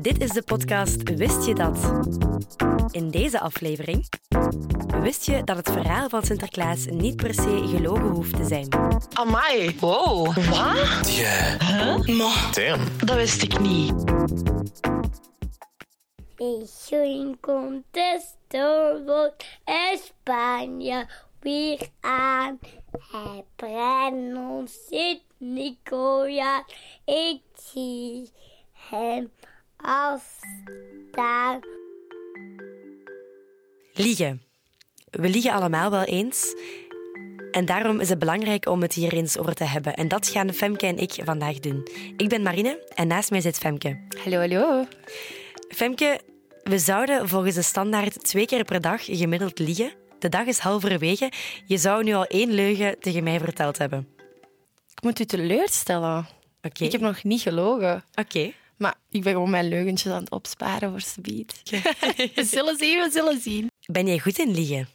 Dit 0.00 0.20
is 0.20 0.30
de 0.30 0.42
podcast 0.42 1.02
Wist 1.02 1.46
je 1.46 1.54
dat? 1.54 1.92
In 2.90 3.10
deze 3.10 3.40
aflevering 3.40 4.08
wist 5.00 5.26
je 5.26 5.44
dat 5.44 5.56
het 5.56 5.70
verhaal 5.70 6.08
van 6.08 6.22
Sinterklaas 6.22 6.86
niet 6.86 7.16
per 7.16 7.34
se 7.34 7.62
gelogen 7.66 8.08
hoeft 8.08 8.36
te 8.36 8.44
zijn. 8.44 8.68
Amai. 9.12 9.76
Wow. 9.80 10.34
Wat? 10.34 11.16
Yeah. 11.16 12.06
Maar, 12.06 12.50
Damn. 12.52 12.84
dat 13.04 13.16
wist 13.16 13.42
ik 13.42 13.60
niet. 13.60 13.92
Un 16.90 17.36
contesto 17.40 19.02
wordt 19.04 19.44
Spanje 19.94 21.06
weer 21.40 21.88
aan. 22.00 22.58
Hij 23.12 23.44
brennt 23.56 24.36
ons 24.36 24.72
Sint 24.88 25.22
Nicolaas. 25.38 26.62
Ik 27.04 27.40
zie 27.54 28.30
hem 28.72 29.30
als 29.84 30.20
staan. 31.10 31.60
Liegen. 33.92 34.42
We 35.10 35.28
liegen 35.28 35.52
allemaal 35.52 35.90
wel 35.90 36.04
eens. 36.04 36.54
En 37.50 37.64
daarom 37.64 38.00
is 38.00 38.08
het 38.08 38.18
belangrijk 38.18 38.68
om 38.68 38.82
het 38.82 38.94
hier 38.94 39.12
eens 39.12 39.38
over 39.38 39.54
te 39.54 39.64
hebben. 39.64 39.94
En 39.94 40.08
dat 40.08 40.28
gaan 40.28 40.52
Femke 40.52 40.86
en 40.86 40.98
ik 40.98 41.14
vandaag 41.24 41.58
doen. 41.60 41.88
Ik 42.16 42.28
ben 42.28 42.42
Marine 42.42 42.86
en 42.94 43.06
naast 43.06 43.30
mij 43.30 43.40
zit 43.40 43.58
Femke. 43.58 44.00
Hallo, 44.24 44.38
hallo. 44.38 44.86
Femke, 45.68 46.20
we 46.62 46.78
zouden 46.78 47.28
volgens 47.28 47.54
de 47.54 47.62
standaard 47.62 48.24
twee 48.24 48.46
keer 48.46 48.64
per 48.64 48.80
dag 48.80 49.04
gemiddeld 49.04 49.58
liegen. 49.58 49.92
De 50.18 50.28
dag 50.28 50.46
is 50.46 50.58
halverwege. 50.58 51.32
Je 51.66 51.76
zou 51.76 52.04
nu 52.04 52.12
al 52.12 52.24
één 52.24 52.50
leugen 52.50 53.00
tegen 53.00 53.24
mij 53.24 53.38
verteld 53.38 53.78
hebben. 53.78 54.08
Ik 54.94 55.02
moet 55.02 55.20
u 55.20 55.24
teleurstellen. 55.24 56.28
Oké. 56.62 56.84
Ik 56.84 56.92
heb 56.92 57.00
nog 57.00 57.24
niet 57.24 57.40
gelogen. 57.40 58.04
Oké. 58.14 58.52
Maar 58.78 58.94
ik 59.10 59.22
ben 59.22 59.32
gewoon 59.32 59.50
mijn 59.50 59.68
leugentjes 59.68 60.12
aan 60.12 60.20
het 60.20 60.30
opsparen 60.30 60.90
voor 60.90 61.00
subiet. 61.00 61.62
we 62.34 62.44
zullen 62.44 62.76
zien, 62.76 62.98
we 62.98 63.08
zullen 63.12 63.40
zien. 63.40 63.70
Ben 63.86 64.06
jij 64.06 64.18
goed 64.18 64.38
in 64.38 64.50
liegen? 64.50 64.88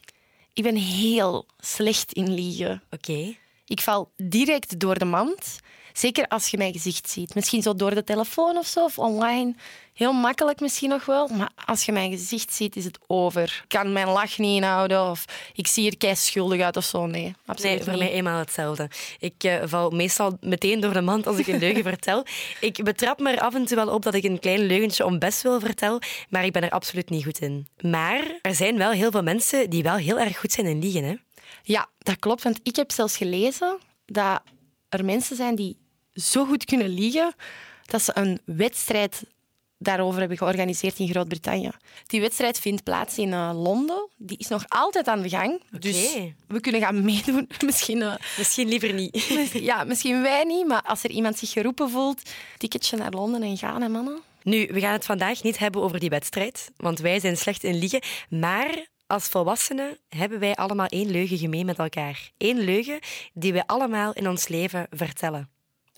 Ik 0.54 0.64
ben 0.64 0.76
heel 0.76 1.46
slecht 1.60 2.14
in 2.14 2.34
liegen. 2.34 2.84
Oké. 2.90 3.36
Ik 3.66 3.82
val 3.82 4.12
direct 4.18 4.80
door 4.80 5.00
de 5.00 5.06
mand. 5.06 5.60
Zeker 5.94 6.28
als 6.28 6.48
je 6.48 6.58
mijn 6.58 6.74
gezicht 6.74 7.10
ziet. 7.10 7.36
Misschien 7.36 7.62
zo 7.62 7.76
door 7.76 7.96
de 7.96 8.04
telefoon 8.04 8.58
of 8.58 8.66
zo, 8.66 8.84
of 8.84 9.00
online. 9.00 9.56
Heel 9.94 10.14
makkelijk 10.14 10.60
misschien 10.60 10.90
nog 10.90 11.06
wel. 11.06 11.28
Maar 11.28 11.52
als 11.66 11.86
je 11.86 11.92
mijn 11.92 12.12
gezicht 12.12 12.54
ziet, 12.54 12.76
is 12.76 12.86
het 12.86 13.00
over. 13.08 13.44
Ik 13.44 13.64
kan 13.68 13.94
mijn 13.94 14.08
lach 14.08 14.38
niet 14.38 14.56
inhouden. 14.56 15.10
Of 15.10 15.26
ik 15.54 15.68
zie 15.68 15.90
er 15.90 15.98
kei 15.98 16.16
schuldig 16.16 16.62
uit 16.62 16.78
of 16.78 16.84
zo. 16.84 17.06
Nee, 17.06 17.34
absoluut 17.46 17.76
Nee, 17.76 17.84
voor 17.84 17.98
mij 17.98 18.12
eenmaal 18.12 18.40
hetzelfde. 18.40 18.90
Ik 19.20 19.44
eh, 19.44 19.62
val 19.64 19.90
meestal 19.90 20.38
meteen 20.42 20.80
door 20.80 20.94
de 20.94 21.02
mand 21.02 21.28
als 21.28 21.38
ik 21.38 21.48
een 21.48 21.60
leugen 21.60 21.84
vertel. 21.94 22.26
Ik 22.60 22.84
betrap 22.84 23.20
me 23.20 23.32
er 23.32 23.40
af 23.40 23.56
en 23.56 23.66
toe 23.66 23.76
wel 23.76 23.90
op 23.90 24.04
dat 24.04 24.14
ik 24.14 24.24
een 24.24 24.40
klein 24.40 24.66
leugentje 24.66 25.06
om 25.06 25.20
best 25.20 25.42
wil 25.42 25.60
vertel, 25.60 26.00
maar 26.30 26.46
ik 26.46 26.52
ben 26.52 26.64
er 26.64 26.70
absoluut 26.70 27.10
niet 27.10 27.24
goed 27.24 27.40
in. 27.40 27.68
Maar 27.82 28.40
er 28.42 28.56
zijn 28.56 28.78
wel 28.78 28.92
heel 28.92 29.12
veel 29.12 29.24
mensen 29.24 29.70
die 29.70 29.84
wel 29.84 29.96
heel 29.96 30.20
erg 30.20 30.40
goed 30.40 30.52
zijn 30.52 30.68
in 30.68 30.80
liegen. 30.80 31.04
Hè? 31.04 31.16
Ja, 31.64 31.88
dat 31.98 32.20
klopt. 32.20 32.44
Want 32.44 32.60
ik 32.64 32.76
heb 32.76 32.92
zelfs 32.92 33.18
gelezen 33.18 33.78
dat 34.06 34.42
er 34.90 35.06
mensen 35.06 35.36
zijn 35.36 35.56
die 35.56 35.78
zo 36.14 36.46
goed 36.46 36.66
kunnen 36.66 36.90
liegen 36.90 37.34
dat 37.86 38.02
ze 38.02 38.12
een 38.16 38.40
wedstrijd 38.46 39.24
daarover 39.84 40.20
hebben 40.20 40.38
georganiseerd 40.38 41.00
in 41.00 41.08
Groot-Brittannië. 41.08 41.72
Die 42.08 42.22
wedstrijd 42.22 42.60
vindt 42.60 42.84
plaats 42.84 43.18
in 43.18 43.34
eh, 43.34 43.52
Londen. 43.54 44.10
Die 44.18 44.38
is 44.38 44.48
nog 44.48 44.66
altijd 44.68 45.08
aan 45.08 45.22
de 45.22 45.30
gang. 45.30 45.62
Dus 45.80 46.18
we 46.48 46.60
kunnen 46.60 46.82
gaan 46.82 47.06
meedoen. 47.06 47.50
Misschien, 47.66 48.02
eh, 48.02 48.16
Misschien 48.38 48.68
liever 48.68 48.94
niet. 48.94 49.24
ja, 49.70 49.84
misschien 49.84 50.22
wij 50.22 50.44
niet, 50.44 50.68
maar 50.68 50.82
als 50.82 51.04
er 51.04 51.10
iemand 51.10 51.38
zich 51.38 51.50
geroepen 51.52 51.90
voelt, 51.90 52.22
ticketje 52.58 52.98
naar 52.98 53.12
Londen 53.12 53.44
en 53.44 53.58
gaan, 53.58 53.82
hè, 53.82 53.90
mannen. 53.90 54.22
Nu, 54.44 54.68
we 54.72 54.80
gaan 54.80 54.92
het 54.92 55.06
vandaag 55.06 55.44
niet 55.44 55.58
hebben 55.58 55.82
over 55.82 56.00
die 56.00 56.10
wedstrijd, 56.10 56.72
want 56.78 57.00
wij 57.00 57.20
zijn 57.20 57.38
slecht 57.38 57.64
in 57.64 57.76
liegen. 57.76 58.02
Maar 58.30 58.88
als 59.08 59.28
volwassenen 59.28 59.98
hebben 60.10 60.40
wij 60.40 60.56
allemaal 60.56 60.88
één 60.88 61.12
leugen 61.12 61.38
gemeen 61.38 61.66
met 61.66 61.80
elkaar. 61.80 62.32
Eén 62.38 62.60
leugen 62.60 63.00
die 63.34 63.54
wij 63.54 63.64
allemaal 63.66 64.14
in 64.14 64.30
ons 64.30 64.48
leven 64.48 64.88
vertellen. 64.90 65.53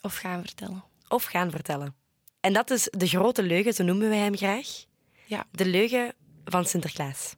Of 0.05 0.15
gaan 0.17 0.41
vertellen. 0.41 0.83
Of 1.07 1.23
gaan 1.23 1.51
vertellen. 1.51 1.95
En 2.39 2.53
dat 2.53 2.69
is 2.69 2.87
de 2.91 3.07
grote 3.07 3.43
leugen, 3.43 3.73
zo 3.73 3.83
noemen 3.83 4.09
wij 4.09 4.17
hem 4.17 4.37
graag. 4.37 4.67
Ja. 5.25 5.45
De 5.51 5.65
leugen 5.65 6.13
van 6.43 6.65
Sinterklaas. 6.65 7.33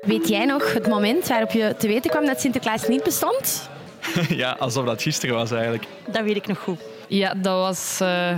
Weet 0.00 0.28
jij 0.28 0.44
nog 0.44 0.72
het 0.72 0.88
moment 0.88 1.28
waarop 1.28 1.50
je 1.50 1.74
te 1.78 1.86
weten 1.86 2.10
kwam 2.10 2.26
dat 2.26 2.40
Sinterklaas 2.40 2.88
niet 2.88 3.02
bestond? 3.02 3.68
Ja, 4.28 4.52
alsof 4.52 4.84
dat 4.84 5.02
gisteren 5.02 5.34
was 5.34 5.50
eigenlijk. 5.50 5.86
Dat 6.06 6.22
weet 6.22 6.36
ik 6.36 6.46
nog 6.46 6.58
goed. 6.58 6.80
Ja, 7.08 7.34
dat 7.34 7.58
was, 7.58 8.00
eh, 8.00 8.36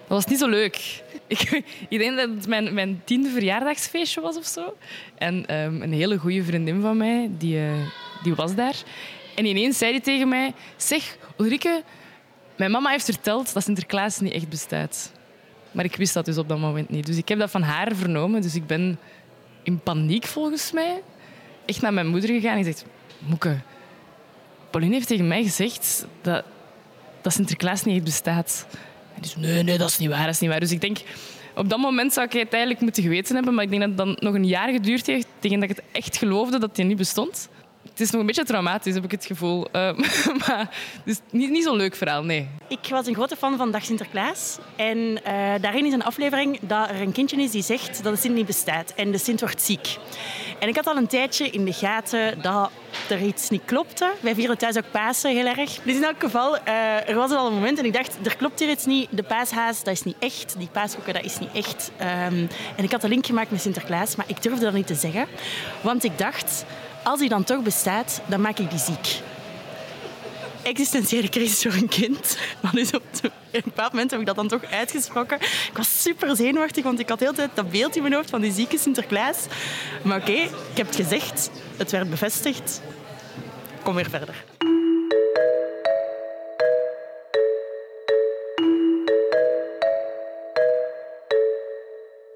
dat 0.00 0.08
was 0.08 0.26
niet 0.26 0.38
zo 0.38 0.48
leuk. 0.48 0.76
Ik, 1.28 1.62
ik 1.88 1.98
denk 1.98 2.16
dat 2.16 2.28
het 2.28 2.46
mijn, 2.46 2.74
mijn 2.74 3.02
tiende 3.04 3.28
verjaardagsfeestje 3.28 4.20
was 4.20 4.36
of 4.36 4.46
zo. 4.46 4.76
En 5.18 5.46
ehm, 5.46 5.82
een 5.82 5.92
hele 5.92 6.18
goede 6.18 6.44
vriendin 6.44 6.80
van 6.80 6.96
mij, 6.96 7.30
die, 7.30 7.58
eh, 7.58 7.72
die 8.22 8.34
was 8.34 8.54
daar. 8.54 8.76
En 9.36 9.44
ineens 9.44 9.78
zei 9.78 9.90
hij 9.90 10.00
tegen 10.00 10.28
mij... 10.28 10.52
Zeg, 10.76 11.16
Ulrike, 11.38 11.82
mijn 12.56 12.70
mama 12.70 12.90
heeft 12.90 13.04
verteld 13.04 13.52
dat 13.52 13.62
Sinterklaas 13.62 14.20
niet 14.20 14.32
echt 14.32 14.48
bestaat. 14.48 15.12
Maar 15.72 15.84
ik 15.84 15.96
wist 15.96 16.14
dat 16.14 16.24
dus 16.24 16.38
op 16.38 16.48
dat 16.48 16.58
moment 16.58 16.90
niet. 16.90 17.06
Dus 17.06 17.16
ik 17.16 17.28
heb 17.28 17.38
dat 17.38 17.50
van 17.50 17.62
haar 17.62 17.94
vernomen. 17.94 18.42
Dus 18.42 18.54
ik 18.54 18.66
ben 18.66 18.98
in 19.62 19.80
paniek 19.80 20.26
volgens 20.26 20.72
mij 20.72 21.02
echt 21.66 21.80
naar 21.80 21.92
mijn 21.92 22.06
moeder 22.06 22.30
gegaan 22.30 22.56
en 22.56 22.64
gezegd... 22.64 22.84
Moeke, 23.18 23.60
Pauline 24.70 24.94
heeft 24.94 25.08
tegen 25.08 25.28
mij 25.28 25.42
gezegd 25.42 26.06
dat, 26.22 26.44
dat 27.20 27.32
Sinterklaas 27.32 27.84
niet 27.84 27.94
echt 27.94 28.04
bestaat. 28.04 28.66
En 29.14 29.28
zei, 29.28 29.46
nee, 29.46 29.62
nee, 29.62 29.78
dat 29.78 29.88
is 29.88 29.98
niet 29.98 30.08
waar, 30.08 30.24
dat 30.24 30.34
is 30.34 30.40
niet 30.40 30.50
waar. 30.50 30.60
Dus 30.60 30.72
ik 30.72 30.80
denk, 30.80 30.98
op 31.54 31.68
dat 31.68 31.78
moment 31.78 32.12
zou 32.12 32.26
ik 32.26 32.32
het 32.32 32.52
eigenlijk 32.52 32.82
moeten 32.82 33.02
geweten 33.02 33.34
hebben, 33.34 33.54
maar 33.54 33.64
ik 33.64 33.70
denk 33.70 33.82
dat 33.82 33.90
het 33.90 33.98
dan 33.98 34.16
nog 34.20 34.34
een 34.34 34.46
jaar 34.46 34.72
geduurd 34.72 35.06
heeft 35.06 35.26
tegen 35.38 35.60
dat 35.60 35.70
ik 35.70 35.76
het 35.76 35.84
echt 35.92 36.16
geloofde 36.16 36.58
dat 36.58 36.76
hij 36.76 36.84
niet 36.86 36.96
bestond. 36.96 37.48
Het 37.96 38.04
is 38.04 38.10
nog 38.10 38.20
een 38.20 38.26
beetje 38.26 38.44
traumatisch, 38.44 38.94
heb 38.94 39.04
ik 39.04 39.10
het 39.10 39.24
gevoel. 39.24 39.66
Eh, 39.72 39.96
maar 40.46 40.58
het 40.58 41.04
is 41.04 41.20
niet, 41.30 41.50
niet 41.50 41.64
zo'n 41.64 41.76
leuk 41.76 41.96
verhaal, 41.96 42.24
nee. 42.24 42.48
Ik 42.68 42.88
was 42.88 43.06
een 43.06 43.14
grote 43.14 43.36
fan 43.36 43.56
van 43.56 43.70
Dag 43.70 43.84
Sinterklaas. 43.84 44.58
En 44.76 45.24
eh, 45.24 45.54
daarin 45.60 45.86
is 45.86 45.92
een 45.92 46.02
aflevering 46.02 46.58
dat 46.60 46.88
er 46.88 47.00
een 47.00 47.12
kindje 47.12 47.42
is 47.42 47.50
die 47.50 47.62
zegt 47.62 48.02
dat 48.02 48.14
de 48.14 48.20
Sint 48.20 48.34
niet 48.34 48.46
bestaat. 48.46 48.92
En 48.96 49.12
de 49.12 49.18
Sint 49.18 49.40
wordt 49.40 49.62
ziek. 49.62 49.96
En 50.58 50.68
ik 50.68 50.76
had 50.76 50.86
al 50.86 50.96
een 50.96 51.06
tijdje 51.06 51.50
in 51.50 51.64
de 51.64 51.72
gaten 51.72 52.42
dat 52.42 52.70
er 53.08 53.22
iets 53.22 53.50
niet 53.50 53.62
klopte. 53.64 54.12
Wij 54.20 54.34
vieren 54.34 54.58
thuis 54.58 54.76
ook 54.76 54.90
Pasen 54.90 55.30
heel 55.30 55.46
erg. 55.46 55.78
Dus 55.82 55.96
in 55.96 56.04
elk 56.04 56.20
geval, 56.20 56.56
eh, 56.56 57.08
er 57.08 57.14
was 57.14 57.30
al 57.30 57.46
een 57.46 57.54
moment 57.54 57.78
en 57.78 57.84
ik 57.84 57.92
dacht, 57.92 58.18
er 58.26 58.36
klopt 58.36 58.60
hier 58.60 58.70
iets 58.70 58.86
niet. 58.86 59.08
De 59.10 59.22
paashaas, 59.22 59.84
dat 59.84 59.94
is 59.94 60.02
niet 60.02 60.16
echt. 60.18 60.54
Die 60.58 60.68
paashoeken, 60.72 61.14
dat 61.14 61.24
is 61.24 61.38
niet 61.38 61.52
echt. 61.52 61.90
Ehm, 61.96 62.46
en 62.76 62.84
ik 62.84 62.90
had 62.90 63.00
de 63.00 63.08
link 63.08 63.26
gemaakt 63.26 63.50
met 63.50 63.60
Sinterklaas, 63.60 64.16
maar 64.16 64.26
ik 64.28 64.42
durfde 64.42 64.64
dat 64.64 64.74
niet 64.74 64.86
te 64.86 64.94
zeggen. 64.94 65.26
Want 65.80 66.04
ik 66.04 66.18
dacht, 66.18 66.64
als 67.06 67.20
hij 67.20 67.28
dan 67.28 67.44
toch 67.44 67.62
bestaat, 67.62 68.20
dan 68.26 68.40
maak 68.40 68.58
ik 68.58 68.70
die 68.70 68.78
ziek. 68.78 69.20
existentiële 70.62 71.28
crisis 71.28 71.62
voor 71.62 71.72
een 71.72 71.88
kind. 71.88 72.38
Maar 72.62 72.72
dus 72.72 72.92
op 72.92 73.02
een 73.50 73.62
bepaald 73.64 73.92
moment 73.92 74.10
heb 74.10 74.20
ik 74.20 74.26
dat 74.26 74.36
dan 74.36 74.48
toch 74.48 74.64
uitgesproken. 74.70 75.40
Ik 75.40 75.76
was 75.76 76.02
super 76.02 76.36
zenuwachtig, 76.36 76.84
want 76.84 76.98
ik 76.98 77.08
had 77.08 77.18
de 77.18 77.24
hele 77.24 77.36
tijd 77.36 77.50
dat 77.54 77.70
beeld 77.70 77.96
in 77.96 78.02
mijn 78.02 78.14
hoofd 78.14 78.30
van 78.30 78.40
die 78.40 78.52
zieke 78.52 78.78
Sinterklaas. 78.78 79.46
Maar 80.02 80.20
oké, 80.20 80.32
ik 80.32 80.76
heb 80.76 80.86
het 80.86 80.96
gezegd. 80.96 81.50
Het 81.76 81.90
werd 81.90 82.10
bevestigd. 82.10 82.80
Kom 83.82 83.94
weer 83.94 84.10
verder. 84.10 84.44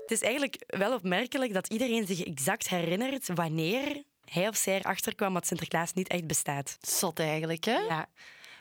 Het 0.02 0.18
is 0.18 0.22
eigenlijk 0.22 0.64
wel 0.66 0.94
opmerkelijk 0.94 1.54
dat 1.54 1.72
iedereen 1.72 2.06
zich 2.06 2.22
exact 2.24 2.68
herinnert 2.68 3.28
wanneer 3.34 4.02
hij 4.30 4.48
of 4.48 4.56
zij 4.56 4.78
erachter 4.78 5.14
kwam 5.14 5.34
dat 5.34 5.46
Sinterklaas 5.46 5.92
niet 5.92 6.08
echt 6.08 6.26
bestaat. 6.26 6.78
Zot 6.80 7.18
eigenlijk, 7.18 7.64
hè? 7.64 7.78
Ja. 7.78 8.08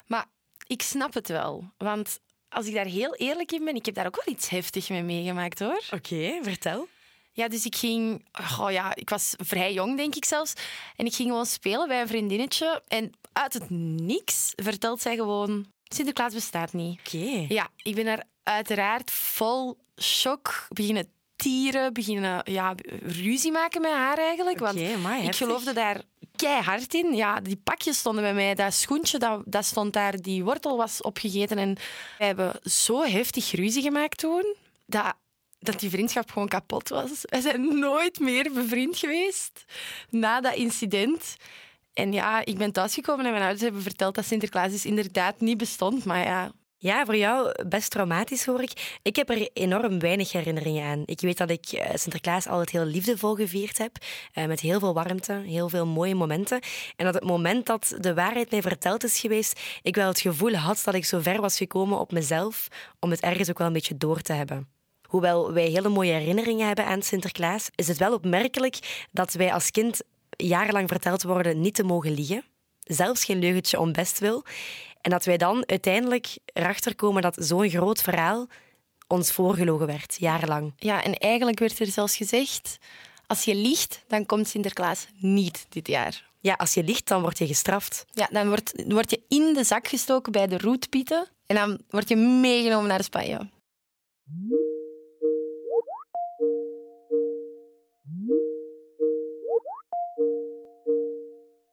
Maar 0.07 0.25
ik 0.67 0.81
snap 0.81 1.13
het 1.13 1.27
wel. 1.27 1.71
Want 1.77 2.19
als 2.49 2.65
ik 2.65 2.73
daar 2.73 2.85
heel 2.85 3.15
eerlijk 3.15 3.51
in 3.51 3.65
ben, 3.65 3.75
ik 3.75 3.85
heb 3.85 3.95
daar 3.95 4.05
ook 4.05 4.23
wel 4.25 4.35
iets 4.35 4.49
heftig 4.49 4.89
mee 4.89 5.03
meegemaakt, 5.03 5.59
hoor. 5.59 5.83
Oké, 5.91 6.39
vertel. 6.41 6.87
Ja, 7.31 7.47
dus 7.47 7.65
ik 7.65 7.75
ging... 7.75 8.25
Oh 8.59 8.71
ja, 8.71 8.95
ik 8.95 9.09
was 9.09 9.33
vrij 9.37 9.73
jong, 9.73 9.97
denk 9.97 10.15
ik 10.15 10.25
zelfs. 10.25 10.53
En 10.95 11.05
ik 11.05 11.13
ging 11.13 11.29
gewoon 11.29 11.45
spelen 11.45 11.87
bij 11.87 12.01
een 12.01 12.07
vriendinnetje. 12.07 12.83
En 12.87 13.11
uit 13.33 13.53
het 13.53 13.69
niks 13.69 14.53
vertelt 14.55 15.01
zij 15.01 15.15
gewoon... 15.15 15.71
Sinterklaas 15.83 16.33
bestaat 16.33 16.73
niet. 16.73 16.99
Oké. 16.99 17.45
Ja, 17.47 17.69
ik 17.75 17.95
ben 17.95 18.05
daar 18.05 18.23
uiteraard 18.43 19.11
vol 19.11 19.77
shock 20.01 20.67
beginnen 20.69 21.11
tieren, 21.39 21.93
beginnen 21.93 22.41
ja, 22.43 22.75
ruzie 23.03 23.51
maken 23.51 23.81
met 23.81 23.91
haar 23.91 24.17
eigenlijk. 24.17 24.59
Want 24.59 24.79
amai, 24.79 25.23
ik 25.23 25.35
geloofde 25.35 25.73
daar 25.73 26.01
keihard 26.35 26.93
in. 26.93 27.15
Ja, 27.15 27.39
die 27.39 27.61
pakjes 27.63 27.97
stonden 27.97 28.23
bij 28.23 28.33
mij. 28.33 28.55
Dat 28.55 28.73
schoentje, 28.73 29.17
dat, 29.17 29.41
dat 29.45 29.65
stond 29.65 29.93
daar. 29.93 30.21
Die 30.21 30.43
wortel 30.43 30.77
was 30.77 31.01
opgegeten. 31.01 31.57
En 31.57 31.77
wij 32.17 32.27
hebben 32.27 32.59
zo 32.63 33.03
heftig 33.03 33.51
ruzie 33.51 33.81
gemaakt 33.81 34.17
toen, 34.17 34.55
dat, 34.85 35.13
dat 35.59 35.79
die 35.79 35.89
vriendschap 35.89 36.31
gewoon 36.31 36.47
kapot 36.47 36.89
was. 36.89 37.09
Wij 37.21 37.41
zijn 37.41 37.79
nooit 37.79 38.19
meer 38.19 38.51
bevriend 38.53 38.97
geweest 38.97 39.65
na 40.09 40.41
dat 40.41 40.55
incident. 40.55 41.35
En 41.93 42.13
ja, 42.13 42.45
ik 42.45 42.57
ben 42.57 42.71
thuisgekomen 42.71 43.25
en 43.25 43.31
mijn 43.31 43.43
ouders 43.43 43.63
hebben 43.63 43.81
verteld 43.81 44.15
dat 44.15 44.25
Sinterklaas 44.25 44.71
dus 44.71 44.85
inderdaad 44.85 45.39
niet 45.39 45.57
bestond. 45.57 46.05
Maar 46.05 46.23
ja, 46.25 46.51
Ja, 46.81 47.05
voor 47.05 47.15
jou 47.15 47.65
best 47.67 47.91
traumatisch 47.91 48.45
hoor 48.45 48.61
ik. 48.61 48.99
Ik 49.01 49.15
heb 49.15 49.29
er 49.29 49.49
enorm 49.53 49.99
weinig 49.99 50.31
herinneringen 50.31 50.85
aan. 50.85 51.03
Ik 51.05 51.19
weet 51.19 51.37
dat 51.37 51.49
ik 51.49 51.65
eh, 51.65 51.95
Sinterklaas 51.95 52.47
altijd 52.47 52.69
heel 52.69 52.85
liefdevol 52.85 53.35
gevierd 53.35 53.77
heb, 53.77 53.97
eh, 54.33 54.45
met 54.45 54.59
heel 54.59 54.79
veel 54.79 54.93
warmte, 54.93 55.33
heel 55.33 55.69
veel 55.69 55.85
mooie 55.85 56.15
momenten. 56.15 56.59
En 56.95 57.05
dat 57.05 57.13
het 57.13 57.23
moment 57.23 57.65
dat 57.65 57.95
de 57.99 58.13
waarheid 58.13 58.51
mij 58.51 58.61
verteld 58.61 59.03
is 59.03 59.19
geweest, 59.19 59.59
ik 59.81 59.95
wel 59.95 60.07
het 60.07 60.19
gevoel 60.19 60.53
had 60.53 60.81
dat 60.85 60.93
ik 60.93 61.05
zo 61.05 61.19
ver 61.19 61.41
was 61.41 61.57
gekomen 61.57 61.99
op 61.99 62.11
mezelf 62.11 62.67
om 62.99 63.11
het 63.11 63.21
ergens 63.21 63.49
ook 63.49 63.57
wel 63.57 63.67
een 63.67 63.73
beetje 63.73 63.97
door 63.97 64.21
te 64.21 64.33
hebben. 64.33 64.67
Hoewel 65.07 65.53
wij 65.53 65.67
hele 65.67 65.89
mooie 65.89 66.13
herinneringen 66.13 66.67
hebben 66.67 66.85
aan 66.85 67.01
Sinterklaas, 67.01 67.69
is 67.75 67.87
het 67.87 67.97
wel 67.97 68.13
opmerkelijk 68.13 69.07
dat 69.11 69.33
wij 69.33 69.53
als 69.53 69.71
kind 69.71 70.01
jarenlang 70.29 70.87
verteld 70.87 71.23
worden 71.23 71.61
niet 71.61 71.75
te 71.75 71.83
mogen 71.83 72.11
liegen. 72.11 72.43
Zelfs 72.79 73.23
geen 73.23 73.39
leugentje 73.39 73.79
om 73.79 73.91
best 73.91 74.19
wil. 74.19 74.43
En 75.01 75.11
dat 75.11 75.25
wij 75.25 75.37
dan 75.37 75.63
uiteindelijk 75.67 76.37
erachter 76.53 76.95
komen 76.95 77.21
dat 77.21 77.35
zo'n 77.39 77.69
groot 77.69 78.01
verhaal 78.01 78.47
ons 79.07 79.31
voorgelogen 79.31 79.87
werd, 79.87 80.15
jarenlang. 80.19 80.73
Ja, 80.75 81.03
en 81.03 81.13
eigenlijk 81.13 81.59
werd 81.59 81.79
er 81.79 81.85
zelfs 81.85 82.15
gezegd, 82.15 82.77
als 83.27 83.43
je 83.43 83.55
liegt, 83.55 84.03
dan 84.07 84.25
komt 84.25 84.47
Sinterklaas 84.47 85.07
niet 85.15 85.65
dit 85.69 85.87
jaar. 85.87 86.27
Ja, 86.39 86.53
als 86.53 86.73
je 86.73 86.83
liegt, 86.83 87.07
dan 87.07 87.21
word 87.21 87.37
je 87.37 87.47
gestraft. 87.47 88.05
Ja, 88.11 88.27
dan 88.31 88.47
word, 88.47 88.83
word 88.87 89.09
je 89.09 89.21
in 89.27 89.53
de 89.53 89.63
zak 89.63 89.87
gestoken 89.87 90.31
bij 90.31 90.47
de 90.47 90.57
roetpieten 90.57 91.27
en 91.45 91.55
dan 91.55 91.81
word 91.89 92.09
je 92.09 92.15
meegenomen 92.15 92.87
naar 92.87 93.03
Spanje. 93.03 93.49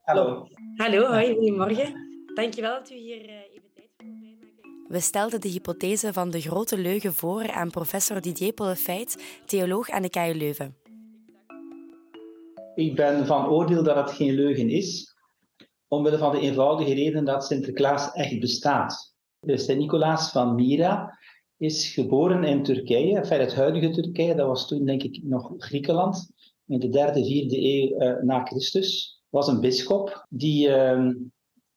Hallo. 0.05 0.49
Hallo, 0.77 1.07
hoi, 1.07 1.35
goedemorgen. 1.35 2.06
Dankjewel 2.37 2.79
dat 2.79 2.91
u 2.91 2.95
hier 2.95 3.25
uh, 3.25 3.31
even 3.31 3.71
tijd 3.75 3.89
voor 3.97 4.07
vrijmaakt. 4.19 4.89
We 4.89 5.01
stelden 5.01 5.41
de 5.41 5.49
hypothese 5.49 6.13
van 6.13 6.31
de 6.31 6.41
grote 6.41 6.79
leugen 6.79 7.15
voor 7.15 7.53
aan 7.53 7.71
professor 7.71 8.21
Didier 8.21 8.53
Pollefeit, 8.53 9.41
theoloog 9.47 9.91
aan 9.91 10.03
de 10.03 10.11
KU 10.11 10.35
Leuven. 10.35 10.77
Ik 12.75 12.95
ben 12.95 13.27
van 13.27 13.49
oordeel 13.49 13.83
dat 13.83 13.97
het 13.97 14.11
geen 14.11 14.35
leugen 14.35 14.71
is, 14.71 15.15
omwille 15.89 16.19
van 16.19 16.33
de 16.33 16.41
eenvoudige 16.41 16.95
reden 16.95 17.25
dat 17.25 17.45
Sinterklaas 17.45 18.13
echt 18.13 18.41
bestaat. 18.41 19.15
Sint-Nicolaas 19.41 20.31
van 20.31 20.55
Myra 20.55 21.19
is 21.57 21.89
geboren 21.89 22.45
in 22.45 22.63
Turkije, 22.63 23.17
enfin 23.17 23.41
het 23.41 23.55
huidige 23.55 23.91
Turkije, 23.91 24.35
dat 24.35 24.47
was 24.47 24.69
toen 24.69 24.85
denk 24.85 25.03
ik 25.03 25.21
nog 25.23 25.55
Griekenland, 25.57 26.31
in 26.67 26.79
de 26.79 26.89
derde, 26.89 27.25
vierde 27.25 27.59
eeuw 27.61 28.01
uh, 28.01 28.23
na 28.23 28.45
Christus. 28.45 29.21
Was 29.29 29.49
een 29.49 29.61
bisschop 29.61 30.27
die 30.29 30.69
uh, 30.69 31.11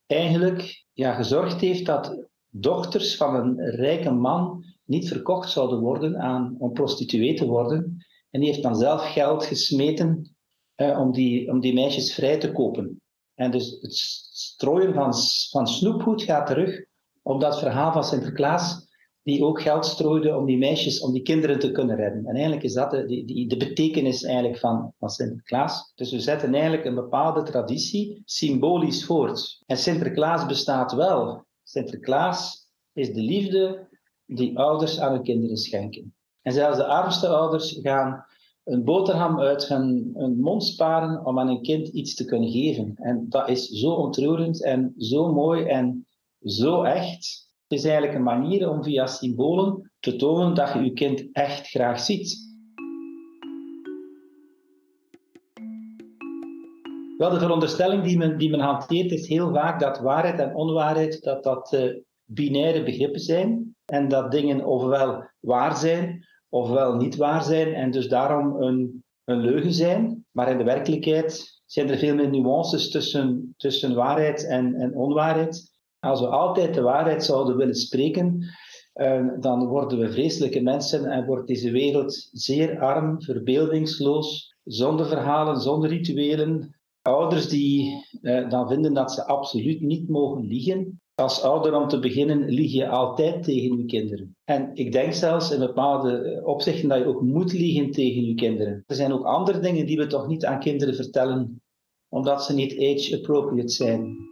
eigenlijk 0.10 0.86
ja, 0.94 1.14
gezorgd 1.14 1.62
heeft 1.62 1.86
dat 1.86 2.28
dochters 2.50 3.16
van 3.16 3.36
een 3.36 3.60
rijke 3.70 4.12
man 4.12 4.66
niet 4.86 5.08
verkocht 5.08 5.50
zouden 5.50 5.80
worden 5.80 6.18
aan, 6.18 6.56
om 6.60 6.74
prostituee 6.74 7.34
te 7.34 7.46
worden. 7.46 8.06
En 8.30 8.40
die 8.40 8.50
heeft 8.50 8.64
dan 8.64 8.76
zelf 8.76 9.12
geld 9.12 9.46
gesmeten 9.46 10.36
uh, 10.76 11.00
om, 11.00 11.12
die, 11.12 11.52
om 11.52 11.60
die 11.60 11.74
meisjes 11.74 12.14
vrij 12.14 12.38
te 12.38 12.52
kopen. 12.52 13.02
En 13.36 13.52
dus 13.52 13.78
het 13.82 13.94
strooien 13.94 14.94
van, 14.94 15.14
van 15.50 15.68
snoepgoed 15.68 16.24
gaat 16.24 16.48
terug 16.48 16.86
op 17.22 17.42
dat 17.42 17.60
verhaal 17.60 17.92
van 17.92 18.04
Sinterklaas, 18.04 18.88
die 19.24 19.44
ook 19.44 19.62
geld 19.62 19.86
strooide 19.86 20.36
om 20.36 20.46
die 20.46 20.58
meisjes, 20.58 21.02
om 21.02 21.12
die 21.12 21.22
kinderen 21.22 21.60
te 21.60 21.72
kunnen 21.72 21.96
redden. 21.96 22.26
En 22.26 22.34
eigenlijk 22.34 22.64
is 22.64 22.74
dat 22.74 22.92
de, 22.92 23.06
de, 23.06 23.46
de 23.48 23.58
betekenis 23.58 24.24
eigenlijk 24.24 24.60
van, 24.60 24.94
van 25.00 25.10
Sinterklaas. 25.10 25.92
Dus 25.96 26.12
we 26.12 26.20
zetten 26.20 26.54
eigenlijk 26.54 26.86
een 26.86 26.96
bepaalde 26.96 27.44
traditie 27.44 28.22
symbolisch 28.26 29.06
voort. 29.06 29.64
En 29.66 29.78
Sinterklaas 29.78 30.46
bestaat 30.46 30.92
wel. 30.92 31.46
Sinterklaas 31.64 32.68
is 32.94 33.14
de 33.14 33.22
liefde 33.22 33.88
die 34.26 34.60
ouders 34.60 35.00
aan 35.00 35.12
hun 35.12 35.24
kinderen 35.24 35.58
schenken. 35.58 36.14
En 36.42 36.54
zelfs 36.54 36.78
de 36.78 36.86
armste 36.86 37.28
ouders 37.28 37.80
gaan 37.82 38.26
een 38.64 38.84
boterham 38.84 39.40
uit 39.40 39.68
hun, 39.68 40.12
hun 40.14 40.40
mond 40.40 40.64
sparen 40.64 41.26
om 41.26 41.40
aan 41.40 41.48
een 41.48 41.62
kind 41.62 41.88
iets 41.88 42.16
te 42.16 42.26
kunnen 42.26 42.50
geven. 42.50 42.96
En 42.96 43.26
dat 43.30 43.50
is 43.50 43.68
zo 43.68 43.92
ontroerend 43.92 44.64
en 44.64 44.94
zo 44.98 45.34
mooi 45.34 45.66
en 45.66 46.08
zo 46.42 46.84
echt. 46.84 47.49
Het 47.70 47.80
is 47.80 47.86
eigenlijk 47.86 48.16
een 48.16 48.24
manier 48.24 48.70
om 48.70 48.84
via 48.84 49.08
symbolen 49.08 49.92
te 50.00 50.16
tonen 50.16 50.54
dat 50.54 50.74
je 50.74 50.84
je 50.84 50.94
kind 50.94 51.30
echt 51.32 51.68
graag 51.68 52.00
ziet. 52.00 52.38
Wel, 57.18 57.30
de 57.30 57.40
veronderstelling 57.40 58.04
die 58.04 58.18
men, 58.18 58.38
die 58.38 58.50
men 58.50 58.60
hanteert 58.60 59.12
is 59.12 59.28
heel 59.28 59.54
vaak 59.54 59.80
dat 59.80 60.00
waarheid 60.00 60.40
en 60.40 60.56
onwaarheid 60.56 61.22
dat 61.24 61.44
dat 61.44 61.74
uh, 61.74 61.96
binaire 62.24 62.84
begrippen 62.84 63.20
zijn 63.20 63.76
en 63.86 64.08
dat 64.08 64.32
dingen 64.32 64.66
ofwel 64.66 65.24
waar 65.40 65.76
zijn 65.76 66.28
ofwel 66.50 66.96
niet 66.96 67.16
waar 67.16 67.44
zijn 67.44 67.74
en 67.74 67.92
dus 67.92 68.08
daarom 68.08 68.62
een, 68.62 69.04
een 69.24 69.40
leugen 69.40 69.74
zijn. 69.74 70.26
Maar 70.32 70.52
in 70.52 70.58
de 70.58 70.64
werkelijkheid 70.64 71.62
zijn 71.66 71.90
er 71.90 71.98
veel 71.98 72.16
meer 72.16 72.30
nuances 72.30 72.92
tussen, 72.92 73.54
tussen 73.58 73.96
waarheid 73.96 74.48
en, 74.48 74.76
en 74.76 74.96
onwaarheid. 74.96 75.69
Als 76.00 76.20
we 76.20 76.28
altijd 76.28 76.74
de 76.74 76.82
waarheid 76.82 77.24
zouden 77.24 77.58
willen 77.58 77.76
spreken, 77.76 78.46
uh, 78.96 79.28
dan 79.40 79.68
worden 79.68 80.00
we 80.00 80.12
vreselijke 80.12 80.62
mensen 80.62 81.06
en 81.06 81.26
wordt 81.26 81.48
deze 81.48 81.72
wereld 81.72 82.30
zeer 82.32 82.80
arm, 82.80 83.22
verbeeldingsloos, 83.22 84.56
zonder 84.64 85.06
verhalen, 85.06 85.62
zonder 85.62 85.90
rituelen. 85.90 86.76
Ouders 87.02 87.50
die 87.50 88.06
uh, 88.22 88.50
dan 88.50 88.68
vinden 88.68 88.94
dat 88.94 89.12
ze 89.12 89.26
absoluut 89.26 89.82
niet 89.82 90.10
mogen 90.10 90.48
liegen. 90.48 91.02
Als 91.16 91.42
ouder 91.42 91.76
om 91.76 91.88
te 91.88 92.00
beginnen 92.00 92.50
lieg 92.50 92.74
je 92.74 92.88
altijd 92.88 93.44
tegen 93.44 93.78
je 93.78 93.86
kinderen. 93.86 94.36
En 94.44 94.70
ik 94.74 94.92
denk 94.92 95.14
zelfs 95.14 95.52
in 95.52 95.60
bepaalde 95.60 96.42
opzichten 96.46 96.90
dat 96.90 96.98
je 96.98 97.06
ook 97.06 97.22
moet 97.22 97.54
liegen 97.54 97.92
tegen 97.92 98.26
je 98.26 98.34
kinderen. 98.34 98.84
Er 98.88 98.96
zijn 98.96 99.14
ook 99.14 99.26
andere 99.26 99.60
dingen 99.60 99.86
die 99.86 99.98
we 99.98 100.08
toch 100.08 100.28
niet 100.28 100.46
aan 100.46 100.60
kinderen 100.60 100.96
vertellen, 100.96 101.62
omdat 102.10 102.44
ze 102.44 102.54
niet 102.54 102.80
age-appropriate 102.80 103.70
zijn. 103.70 104.29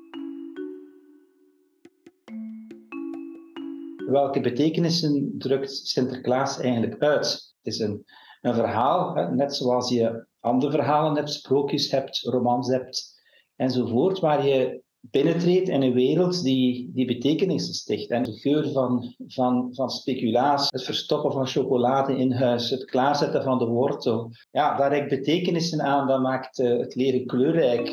Welke 4.07 4.42
betekenissen 4.42 5.36
drukt 5.38 5.71
Sinterklaas 5.71 6.59
eigenlijk 6.59 7.01
uit? 7.01 7.56
Het 7.62 7.74
is 7.74 7.80
een, 7.80 8.04
een 8.42 8.54
verhaal, 8.54 9.15
hè, 9.15 9.36
net 9.36 9.56
zoals 9.56 9.89
je 9.89 10.25
andere 10.39 10.71
verhalen 10.71 11.15
hebt, 11.15 11.30
sprookjes 11.30 11.92
hebt, 11.92 12.19
romans 12.21 12.68
hebt 12.68 13.21
enzovoort, 13.56 14.19
waar 14.19 14.48
je 14.48 14.81
binnentreedt 15.00 15.69
in 15.69 15.81
een 15.81 15.94
wereld 15.94 16.44
die, 16.44 16.92
die 16.94 17.06
betekenissen 17.06 17.74
sticht. 17.74 18.09
En 18.09 18.24
de 18.24 18.31
geur 18.31 18.71
van, 18.71 19.15
van, 19.27 19.69
van 19.71 19.89
speculaas, 19.89 20.68
het 20.69 20.83
verstoppen 20.83 21.31
van 21.31 21.47
chocolade 21.47 22.18
in 22.18 22.31
huis, 22.31 22.69
het 22.69 22.85
klaarzetten 22.85 23.44
van 23.44 23.57
de 23.57 23.66
wortel. 23.66 24.31
Ja, 24.52 24.78
daar 24.78 24.90
reikt 24.90 25.09
betekenissen 25.09 25.81
aan, 25.81 26.07
dat 26.07 26.21
maakt 26.21 26.59
uh, 26.59 26.80
het 26.80 26.95
leren 26.95 27.26
kleurrijk. 27.26 27.92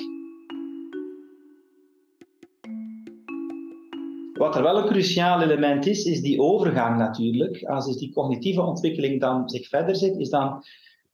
Wat 4.39 4.57
er 4.57 4.63
wel 4.63 4.77
een 4.77 4.87
cruciaal 4.87 5.43
element 5.43 5.87
is, 5.87 6.05
is 6.05 6.21
die 6.21 6.41
overgang 6.41 6.99
natuurlijk. 6.99 7.65
Als 7.65 7.87
dus 7.87 7.97
die 7.97 8.13
cognitieve 8.13 8.63
ontwikkeling 8.63 9.21
dan 9.21 9.49
zich 9.49 9.69
verder 9.69 9.97
zet, 9.97 10.17
is 10.17 10.29
dan 10.29 10.65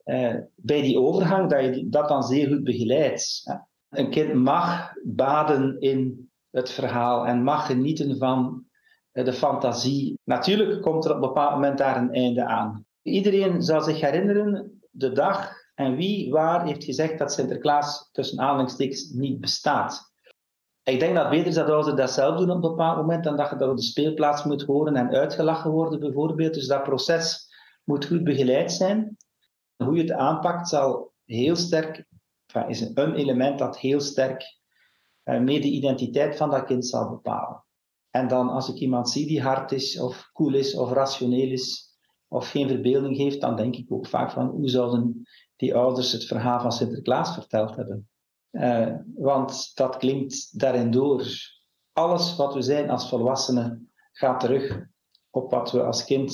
eh, 0.04 0.34
bij 0.56 0.82
die 0.82 0.98
overgang 0.98 1.50
dat 1.50 1.76
je 1.76 1.88
dat 1.88 2.08
dan 2.08 2.22
zeer 2.22 2.48
goed 2.48 2.64
begeleidt. 2.64 3.42
Een 3.88 4.10
kind 4.10 4.34
mag 4.34 4.92
baden 5.04 5.80
in 5.80 6.30
het 6.50 6.70
verhaal 6.70 7.26
en 7.26 7.42
mag 7.42 7.66
genieten 7.66 8.18
van 8.18 8.64
eh, 9.12 9.24
de 9.24 9.32
fantasie. 9.32 10.18
Natuurlijk 10.24 10.82
komt 10.82 11.04
er 11.04 11.10
op 11.10 11.16
een 11.16 11.28
bepaald 11.28 11.54
moment 11.54 11.78
daar 11.78 11.96
een 11.96 12.12
einde 12.12 12.44
aan. 12.44 12.84
Iedereen 13.02 13.62
zal 13.62 13.80
zich 13.80 14.00
herinneren 14.00 14.80
de 14.90 15.12
dag 15.12 15.52
en 15.74 15.96
wie 15.96 16.30
waar 16.30 16.66
heeft 16.66 16.84
gezegd 16.84 17.18
dat 17.18 17.32
Sinterklaas 17.32 18.08
tussen 18.12 18.40
aanhalingstekens 18.40 19.10
niet 19.10 19.40
bestaat. 19.40 20.09
Ik 20.90 21.00
denk 21.00 21.14
dat 21.14 21.30
beter 21.30 21.54
dat 21.54 21.68
als 21.68 21.94
dat 21.94 22.10
zelf 22.10 22.38
doen 22.38 22.50
op 22.50 22.54
een 22.54 22.70
bepaald 22.70 22.96
moment, 22.96 23.24
dan 23.24 23.36
dat 23.36 23.50
je 23.50 23.56
dat 23.56 23.70
op 23.70 23.76
de 23.76 23.82
speelplaats 23.82 24.44
moet 24.44 24.62
horen 24.62 24.96
en 24.96 25.10
uitgelachen 25.10 25.70
worden 25.70 26.00
bijvoorbeeld. 26.00 26.54
Dus 26.54 26.66
dat 26.66 26.82
proces 26.82 27.48
moet 27.84 28.06
goed 28.06 28.24
begeleid 28.24 28.72
zijn. 28.72 29.16
Hoe 29.76 29.94
je 29.94 30.02
het 30.02 30.12
aanpakt 30.12 30.68
zal 30.68 31.12
heel 31.24 31.56
sterk, 31.56 32.06
is 32.66 32.80
een 32.80 33.14
element 33.14 33.58
dat 33.58 33.78
heel 33.78 34.00
sterk 34.00 34.58
mee 35.22 35.60
de 35.60 35.68
identiteit 35.68 36.36
van 36.36 36.50
dat 36.50 36.64
kind 36.64 36.86
zal 36.86 37.10
bepalen. 37.10 37.64
En 38.10 38.28
dan 38.28 38.48
als 38.48 38.68
ik 38.68 38.76
iemand 38.76 39.10
zie 39.10 39.26
die 39.26 39.42
hard 39.42 39.72
is, 39.72 40.00
of 40.00 40.30
cool 40.32 40.54
is, 40.54 40.76
of 40.76 40.92
rationeel 40.92 41.50
is, 41.50 41.96
of 42.28 42.50
geen 42.50 42.68
verbeelding 42.68 43.16
heeft, 43.16 43.40
dan 43.40 43.56
denk 43.56 43.76
ik 43.76 43.92
ook 43.92 44.06
vaak 44.06 44.30
van 44.30 44.46
hoe 44.46 44.68
zouden 44.68 45.22
die 45.56 45.74
ouders 45.74 46.12
het 46.12 46.24
verhaal 46.24 46.60
van 46.60 46.72
Sinterklaas 46.72 47.34
verteld 47.34 47.76
hebben. 47.76 48.08
Uh, 48.52 48.94
want 49.14 49.70
dat 49.74 49.96
klinkt 49.96 50.58
daarin 50.58 50.90
door. 50.90 51.26
Alles 51.92 52.36
wat 52.36 52.54
we 52.54 52.62
zijn 52.62 52.90
als 52.90 53.08
volwassenen 53.08 53.90
gaat 54.12 54.40
terug 54.40 54.86
op 55.30 55.50
wat 55.50 55.72
we 55.72 55.82
als 55.82 56.04
kind 56.04 56.32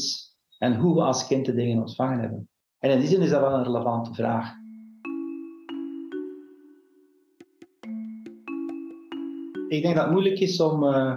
en 0.59 0.77
hoe 0.77 0.95
we 0.95 1.03
als 1.03 1.27
kind 1.27 1.47
de 1.47 1.55
dingen 1.55 1.79
ontvangen 1.79 2.21
hebben. 2.21 2.49
En 2.79 2.91
in 2.91 2.99
die 2.99 3.09
zin 3.09 3.21
is 3.21 3.31
dat 3.31 3.41
wel 3.41 3.53
een 3.53 3.65
relevante 3.65 4.15
vraag. 4.15 4.55
Ik 9.69 9.83
denk 9.83 9.95
dat 9.95 10.05
het 10.05 10.13
moeilijk 10.13 10.39
is 10.39 10.61
om, 10.61 10.83
uh, 10.83 11.17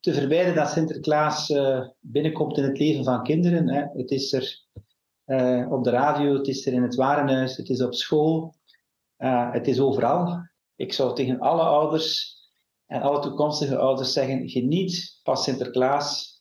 te 0.00 0.12
vermijden 0.12 0.54
dat 0.54 0.68
Sinterklaas 0.68 1.50
uh, 1.50 1.88
binnenkomt 2.00 2.56
in 2.56 2.64
het 2.64 2.78
leven 2.78 3.04
van 3.04 3.22
kinderen. 3.22 3.68
Hè. 3.68 3.84
Het 3.92 4.10
is 4.10 4.32
er 4.32 4.62
op 5.70 5.84
de 5.84 5.90
radio, 5.90 6.34
het 6.34 6.48
is 6.48 6.66
er 6.66 6.72
in 6.72 6.82
het 6.82 6.94
warenhuis, 6.94 7.56
het 7.56 7.68
is 7.68 7.82
op 7.82 7.94
school, 7.94 8.54
uh, 9.24 9.52
het 9.52 9.66
is 9.66 9.80
overal. 9.80 10.48
Ik 10.76 10.92
zou 10.92 11.14
tegen 11.14 11.40
alle 11.40 11.62
ouders 11.62 12.36
en 12.86 13.02
alle 13.02 13.20
toekomstige 13.20 13.76
ouders 13.76 14.12
zeggen: 14.12 14.48
geniet 14.48 15.20
van 15.22 15.36
Sinterklaas. 15.36 16.38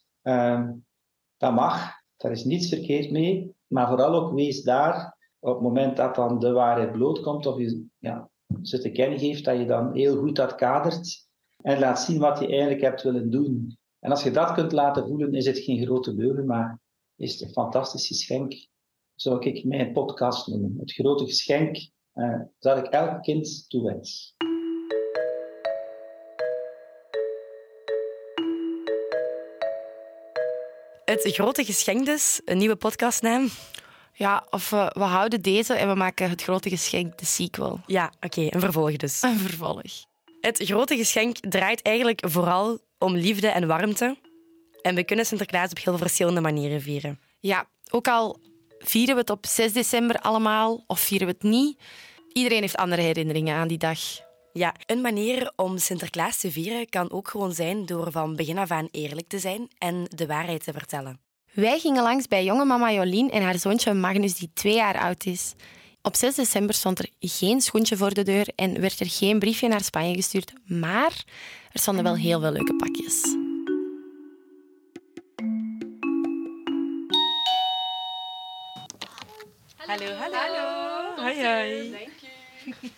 dat 1.38 1.54
mag, 1.54 1.92
daar 2.18 2.32
is 2.32 2.44
niets 2.44 2.70
verkeerd 2.70 3.12
mee. 3.12 3.56
Maar 3.68 3.88
vooral 3.88 4.14
ook 4.14 4.34
wees 4.34 4.64
daar 4.64 5.18
op 5.40 5.54
het 5.54 5.64
moment 5.64 5.98
dat 5.98 6.16
dan 6.16 6.40
de 6.40 6.52
waarheid 6.52 6.92
blootkomt 6.92 7.46
of 7.46 7.58
je 7.58 7.86
ja, 7.98 8.30
ze 8.62 8.80
te 8.80 8.92
kennen 8.92 9.20
geeft, 9.20 9.46
dat 9.46 9.58
je 9.58 9.66
dan 9.66 9.94
heel 9.94 10.18
goed 10.18 10.36
dat 10.36 10.56
kadert 10.56 11.28
en 11.62 11.80
laat 11.80 12.00
zien 12.00 12.20
wat 12.20 12.40
je 12.40 12.48
eigenlijk 12.48 12.82
hebt 12.82 13.02
willen 13.02 13.30
doen. 13.30 13.78
En 14.00 14.12
als 14.12 14.24
je 14.24 14.32
dat 14.32 14.54
kunt 14.54 14.72
laten 14.72 15.08
voelen, 15.08 15.34
is 15.34 15.46
het 15.46 15.60
geen 15.60 15.86
grote 15.86 16.14
leugen, 16.14 16.46
maar 16.46 16.80
is 17.16 17.32
het 17.32 17.42
een 17.42 17.54
fantastisch 17.54 18.08
geschenk. 18.08 18.68
Zou 19.16 19.46
ik 19.46 19.64
mijn 19.64 19.94
podcast 19.94 20.48
noemen. 20.48 20.76
Het 20.80 20.94
grote 20.94 21.26
geschenk 21.26 21.78
uh, 22.16 22.40
dat 22.60 22.78
ik 22.78 22.86
elk 22.86 23.24
kind 23.24 23.70
toewens. 23.70 24.36
Het 31.06 31.22
grote 31.22 31.66
geschenk 31.66 32.06
dus, 32.06 32.42
een 32.46 32.58
nieuwe 32.58 32.76
podcastnaam. 32.76 33.48
Ja, 34.14 34.48
of 34.50 34.70
we, 34.70 34.92
we 34.94 35.04
houden 35.04 35.42
deze 35.42 35.74
en 35.74 35.88
we 35.88 35.96
maken 35.96 36.30
het 36.30 36.44
grote 36.44 36.70
geschenk 36.70 37.18
de 37.18 37.26
sequel. 37.26 37.80
Ja, 37.86 38.12
oké, 38.22 38.42
een 38.42 38.60
vervolg 38.60 38.96
dus. 38.96 39.22
Een 39.22 39.38
vervolg. 39.38 39.82
Het 40.42 40.62
grote 40.64 40.98
geschenk 40.98 41.38
draait 41.38 41.82
eigenlijk 41.82 42.24
vooral 42.30 42.80
om 42.98 43.16
liefde 43.16 43.48
en 43.48 43.68
warmte. 43.68 44.18
En 44.82 44.96
we 44.96 45.04
kunnen 45.04 45.26
Sinterklaas 45.26 45.70
op 45.70 45.80
heel 45.80 45.98
verschillende 45.98 46.42
manieren 46.42 46.82
vieren. 46.82 47.20
Ja, 47.40 47.66
ook 47.90 48.08
al 48.08 48.40
vieren 48.84 49.16
we 49.16 49.22
het 49.22 49.30
op 49.30 49.46
6 49.46 49.74
december 49.74 50.20
allemaal 50.20 50.84
of 50.88 51.00
vieren 51.00 51.28
we 51.28 51.34
het 51.34 51.44
niet, 51.44 51.80
iedereen 52.34 52.62
heeft 52.62 52.78
andere 52.78 53.02
herinneringen 53.02 53.56
aan 53.56 53.68
die 53.68 53.78
dag. 53.78 54.00
Ja, 54.54 54.76
een 54.86 55.02
manier 55.02 55.52
om 55.56 55.78
Sinterklaas 55.78 56.40
te 56.40 56.52
vieren 56.52 56.90
kan 56.90 57.12
ook 57.12 57.28
gewoon 57.28 57.54
zijn 57.54 57.86
door 57.86 58.12
van 58.12 58.36
begin 58.36 58.58
af 58.58 58.72
aan 58.72 58.88
eerlijk 58.92 59.28
te 59.28 59.40
zijn 59.40 59.68
en 59.78 60.06
de 60.16 60.26
waarheid 60.26 60.64
te 60.64 60.72
vertellen. 60.72 61.20
Wij 61.54 61.80
gingen 61.80 62.04
langs 62.04 62.28
bij 62.28 62.44
jonge 62.44 62.66
mama 62.66 62.92
Jolien 62.92 63.32
en 63.32 63.44
haar 63.44 63.60
zoontje 63.60 63.94
Magnus, 63.94 64.36
die 64.36 64.52
twee 64.54 64.76
jaar 64.76 65.00
oud 65.00 65.26
is. 65.26 65.54
Op 66.02 66.16
6 66.16 66.36
december 66.36 66.76
stond 66.76 67.00
er 67.00 67.10
geen 67.20 67.62
schoentje 67.62 67.98
voor 67.98 68.14
de 68.14 68.24
deur 68.24 68.48
en 68.56 68.82
werd 68.82 69.00
er 69.00 69.10
geen 69.10 69.40
briefje 69.40 69.68
naar 69.68 69.84
Spanje 69.84 70.16
gestuurd, 70.16 70.54
maar 70.66 71.24
er 71.72 71.80
stonden 71.80 72.04
wel 72.04 72.16
heel 72.16 72.40
veel 72.40 72.52
leuke 72.52 72.76
pakjes. 72.76 73.43
Hallo, 79.94 80.10
hallo. 80.18 80.38
hallo. 80.38 81.22
Hoi, 81.22 81.36
hoi. 81.38 81.92
Dank 81.92 82.20
je. 82.20 82.32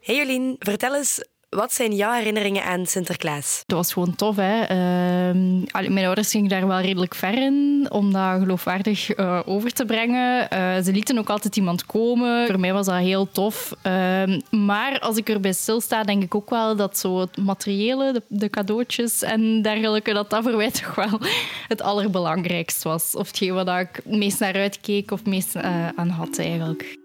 Hey 0.00 0.16
Jolien, 0.16 0.56
vertel 0.58 0.94
eens, 0.94 1.24
wat 1.50 1.72
zijn 1.72 1.94
jouw 1.94 2.12
herinneringen 2.12 2.64
aan 2.64 2.86
Sinterklaas? 2.86 3.62
Het 3.66 3.76
was 3.76 3.92
gewoon 3.92 4.14
tof. 4.14 4.36
Hè? 4.36 4.62
Uh, 4.62 5.88
mijn 5.88 6.06
ouders 6.06 6.30
gingen 6.30 6.48
daar 6.48 6.66
wel 6.66 6.80
redelijk 6.80 7.14
ver 7.14 7.34
in 7.34 7.86
om 7.88 8.12
dat 8.12 8.40
geloofwaardig 8.40 9.16
uh, 9.16 9.40
over 9.44 9.72
te 9.72 9.84
brengen. 9.84 10.48
Uh, 10.52 10.78
ze 10.78 10.92
lieten 10.92 11.18
ook 11.18 11.30
altijd 11.30 11.56
iemand 11.56 11.86
komen. 11.86 12.46
Voor 12.46 12.60
mij 12.60 12.72
was 12.72 12.86
dat 12.86 12.96
heel 12.96 13.30
tof. 13.30 13.74
Ehm, 13.82 14.40
maar 14.50 14.98
als 14.98 15.16
ik 15.16 15.28
erbij 15.28 15.52
stilsta, 15.52 16.02
denk 16.02 16.22
ik 16.22 16.34
ook 16.34 16.50
wel 16.50 16.76
dat 16.76 16.98
zo 16.98 17.20
het 17.20 17.36
materiële, 17.36 18.12
de, 18.12 18.22
de, 18.28 18.50
cadeautjes 18.50 19.22
en 19.22 19.62
dergelijke, 19.62 20.12
dat 20.12 20.30
dat 20.30 20.42
voor 20.42 20.56
mij 20.56 20.70
toch 20.80 20.94
wel 20.94 21.20
het 21.68 21.82
allerbelangrijkste 21.82 22.88
was. 22.88 23.14
Of 23.14 23.26
hetgeen 23.26 23.54
wat 23.54 23.68
ik 23.68 24.00
meest 24.04 24.40
naar 24.40 24.54
uitkeek 24.54 25.10
of 25.10 25.24
meest 25.24 25.56
aan 25.96 26.08
had 26.08 26.38
eigenlijk. 26.38 26.99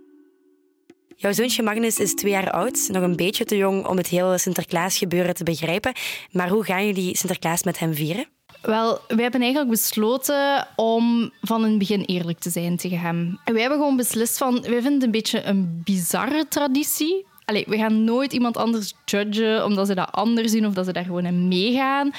Jouw 1.18 1.32
zoontje 1.32 1.64
Magnus 1.64 2.00
is 2.00 2.14
twee 2.14 2.32
jaar 2.32 2.52
oud, 2.52 2.88
nog 2.92 3.04
een 3.04 3.16
beetje 3.16 3.46
te 3.46 3.58
jong 3.58 3.86
om 3.86 3.98
het 3.98 4.08
hele 4.08 4.38
Sinterklaas-gebeuren 4.38 5.34
te 5.34 5.44
begrijpen. 5.44 5.94
Maar 6.32 6.50
hoe 6.50 6.64
gaan 6.64 6.86
jullie 6.86 7.18
Sinterklaas 7.18 7.64
met 7.64 7.80
hem 7.80 7.94
vieren? 7.94 8.26
Wel, 8.62 9.00
wij 9.08 9.24
hebben 9.24 9.42
eigenlijk 9.42 9.72
besloten 9.72 10.68
om 10.76 11.32
van 11.42 11.64
het 11.64 11.78
begin 11.78 12.02
eerlijk 12.02 12.40
te 12.40 12.50
zijn 12.50 12.78
tegen 12.78 13.00
hem. 13.00 13.40
wij 13.44 13.62
hebben 13.62 13.80
gewoon 13.80 13.96
beslist 13.96 14.38
van, 14.38 14.62
wij 14.62 14.82
vinden 14.82 14.94
het 14.94 15.04
een 15.04 15.12
beetje 15.12 15.44
een 15.44 15.82
bizarre 15.84 16.48
traditie. 16.48 17.26
Allee, 17.46 17.66
we 17.68 17.78
gaan 17.78 18.04
nooit 18.04 18.34
iemand 18.34 18.58
anders 18.58 18.94
judgen 19.06 19.66
omdat 19.66 19.88
ze 19.88 19.96
dat 19.96 20.12
anders 20.12 20.52
doen 20.52 20.66
of 20.66 20.74
dat 20.74 20.86
ze 20.86 20.94
daar 20.94 21.06
gewoon 21.06 21.26
in 21.26 21.48
meegaan. 21.48 22.12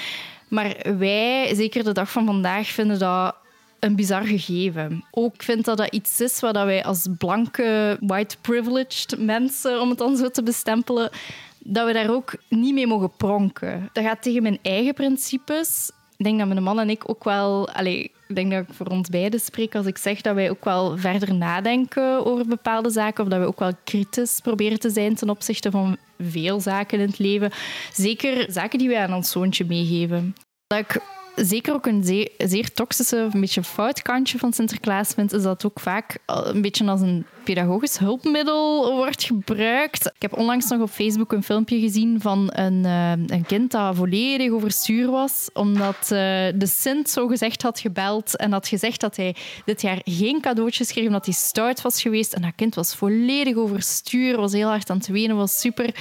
Maar 0.49 0.77
wij, 0.99 1.55
zeker 1.55 1.85
de 1.85 1.93
dag 1.93 2.11
van 2.11 2.27
vandaag, 2.27 2.67
vinden 2.67 2.99
dat 2.99 3.37
een 3.81 3.97
bizar 3.97 4.23
gegeven. 4.23 5.05
Ook 5.11 5.43
vind 5.43 5.65
dat 5.65 5.77
dat 5.77 5.93
iets 5.93 6.21
is 6.21 6.41
wat 6.41 6.55
wij 6.55 6.85
als 6.85 7.07
blanke, 7.19 7.97
white 8.01 8.37
privileged 8.41 9.19
mensen, 9.19 9.81
om 9.81 9.89
het 9.89 9.99
dan 9.99 10.17
zo 10.17 10.29
te 10.29 10.43
bestempelen, 10.43 11.11
dat 11.59 11.87
we 11.87 11.93
daar 11.93 12.11
ook 12.11 12.35
niet 12.49 12.75
mee 12.75 12.87
mogen 12.87 13.11
pronken. 13.17 13.91
Dat 13.93 14.05
gaat 14.05 14.23
tegen 14.23 14.43
mijn 14.43 14.59
eigen 14.63 14.95
principes. 14.95 15.91
Ik 16.17 16.25
denk 16.25 16.39
dat 16.39 16.49
mijn 16.49 16.63
man 16.63 16.81
en 16.81 16.91
ik 16.91 17.09
ook 17.11 17.25
wel... 17.25 17.69
Allez, 17.69 18.09
ik 18.29 18.35
denk 18.35 18.51
dat 18.51 18.63
ik 18.63 18.75
voor 18.75 18.87
ons 18.87 19.09
beiden 19.09 19.41
spreek 19.41 19.75
als 19.75 19.87
ik 19.87 19.99
zeg 19.99 20.21
dat 20.21 20.35
wij 20.35 20.51
ook 20.51 20.65
wel 20.65 20.99
verder 20.99 21.35
nadenken 21.35 22.27
over 22.27 22.47
bepaalde 22.47 22.91
zaken 22.91 23.25
of 23.25 23.31
dat 23.31 23.41
we 23.41 23.47
ook 23.47 23.59
wel 23.59 23.73
kritisch 23.85 24.41
proberen 24.43 24.79
te 24.79 24.91
zijn 24.91 25.15
ten 25.15 25.31
opzichte 25.31 25.71
van 25.71 25.97
veel 26.19 26.61
zaken 26.61 27.01
in 27.01 27.07
het 27.07 27.19
leven. 27.19 27.51
Zeker 27.93 28.53
zaken 28.53 28.79
die 28.79 28.89
wij 28.89 29.03
aan 29.03 29.15
ons 29.15 29.31
zoontje 29.31 29.65
meegeven. 29.65 30.35
Dat 30.67 31.01
zeker 31.37 31.75
ook 31.75 31.87
een 31.87 32.05
zeer, 32.39 32.75
toxische, 32.75 33.17
een 33.17 33.41
beetje 33.41 33.63
fout 33.63 34.03
kantje 34.03 34.39
van 34.39 34.53
Sinterklaas 34.53 35.13
vind, 35.15 35.33
is 35.33 35.43
dat 35.43 35.65
ook 35.65 35.81
vaak 35.81 36.19
een 36.27 36.63
beetje 36.63 36.87
als 36.87 37.01
een 37.01 37.27
pedagogisch 37.45 37.99
hulpmiddel 37.99 38.95
wordt 38.95 39.25
gebruikt. 39.25 40.07
Ik 40.07 40.23
heb 40.23 40.37
onlangs 40.37 40.69
nog 40.69 40.81
op 40.81 40.91
Facebook 40.91 41.33
een 41.33 41.43
filmpje 41.43 41.81
gezien 41.81 42.21
van 42.21 42.51
een, 42.53 42.85
uh, 42.85 43.11
een 43.11 43.47
kind 43.47 43.71
dat 43.71 43.97
volledig 43.97 44.51
overstuur 44.51 45.11
was, 45.11 45.49
omdat 45.53 45.97
uh, 46.03 46.09
de 46.55 46.67
Sint 46.67 47.11
zo 47.11 47.27
gezegd 47.27 47.63
had 47.63 47.81
gebeld 47.81 48.37
en 48.37 48.53
had 48.53 48.69
gezegd 48.69 49.01
dat 49.01 49.17
hij 49.17 49.37
dit 49.65 49.83
jaar 49.83 50.01
geen 50.05 50.41
cadeautjes 50.41 50.93
kreeg, 50.93 51.07
omdat 51.07 51.25
hij 51.25 51.35
stout 51.35 51.83
was 51.83 52.03
geweest. 52.03 52.33
En 52.33 52.43
dat 52.43 52.53
kind 52.57 52.75
was 52.75 52.95
volledig 52.95 53.57
overstuur, 53.57 54.37
was 54.37 54.53
heel 54.53 54.69
hard 54.69 54.91
aan 54.91 54.97
het 54.97 55.07
wenen, 55.07 55.37
was 55.37 55.61
super 55.61 55.95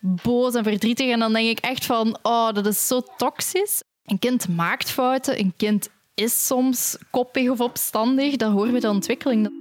boos 0.00 0.54
en 0.54 0.64
verdrietig. 0.64 1.10
En 1.10 1.18
dan 1.18 1.32
denk 1.32 1.48
ik 1.48 1.58
echt 1.58 1.86
van, 1.86 2.18
oh, 2.22 2.52
dat 2.52 2.66
is 2.66 2.86
zo 2.86 3.02
toxisch. 3.16 3.82
Een 4.10 4.18
kind 4.18 4.48
maakt 4.48 4.90
fouten, 4.90 5.38
een 5.38 5.52
kind 5.56 5.88
is 6.14 6.46
soms 6.46 6.96
koppig 7.10 7.48
of 7.48 7.60
opstandig. 7.60 8.36
Dat 8.36 8.52
horen 8.52 8.72
we 8.72 8.80
de 8.80 8.88
ontwikkeling. 8.88 9.59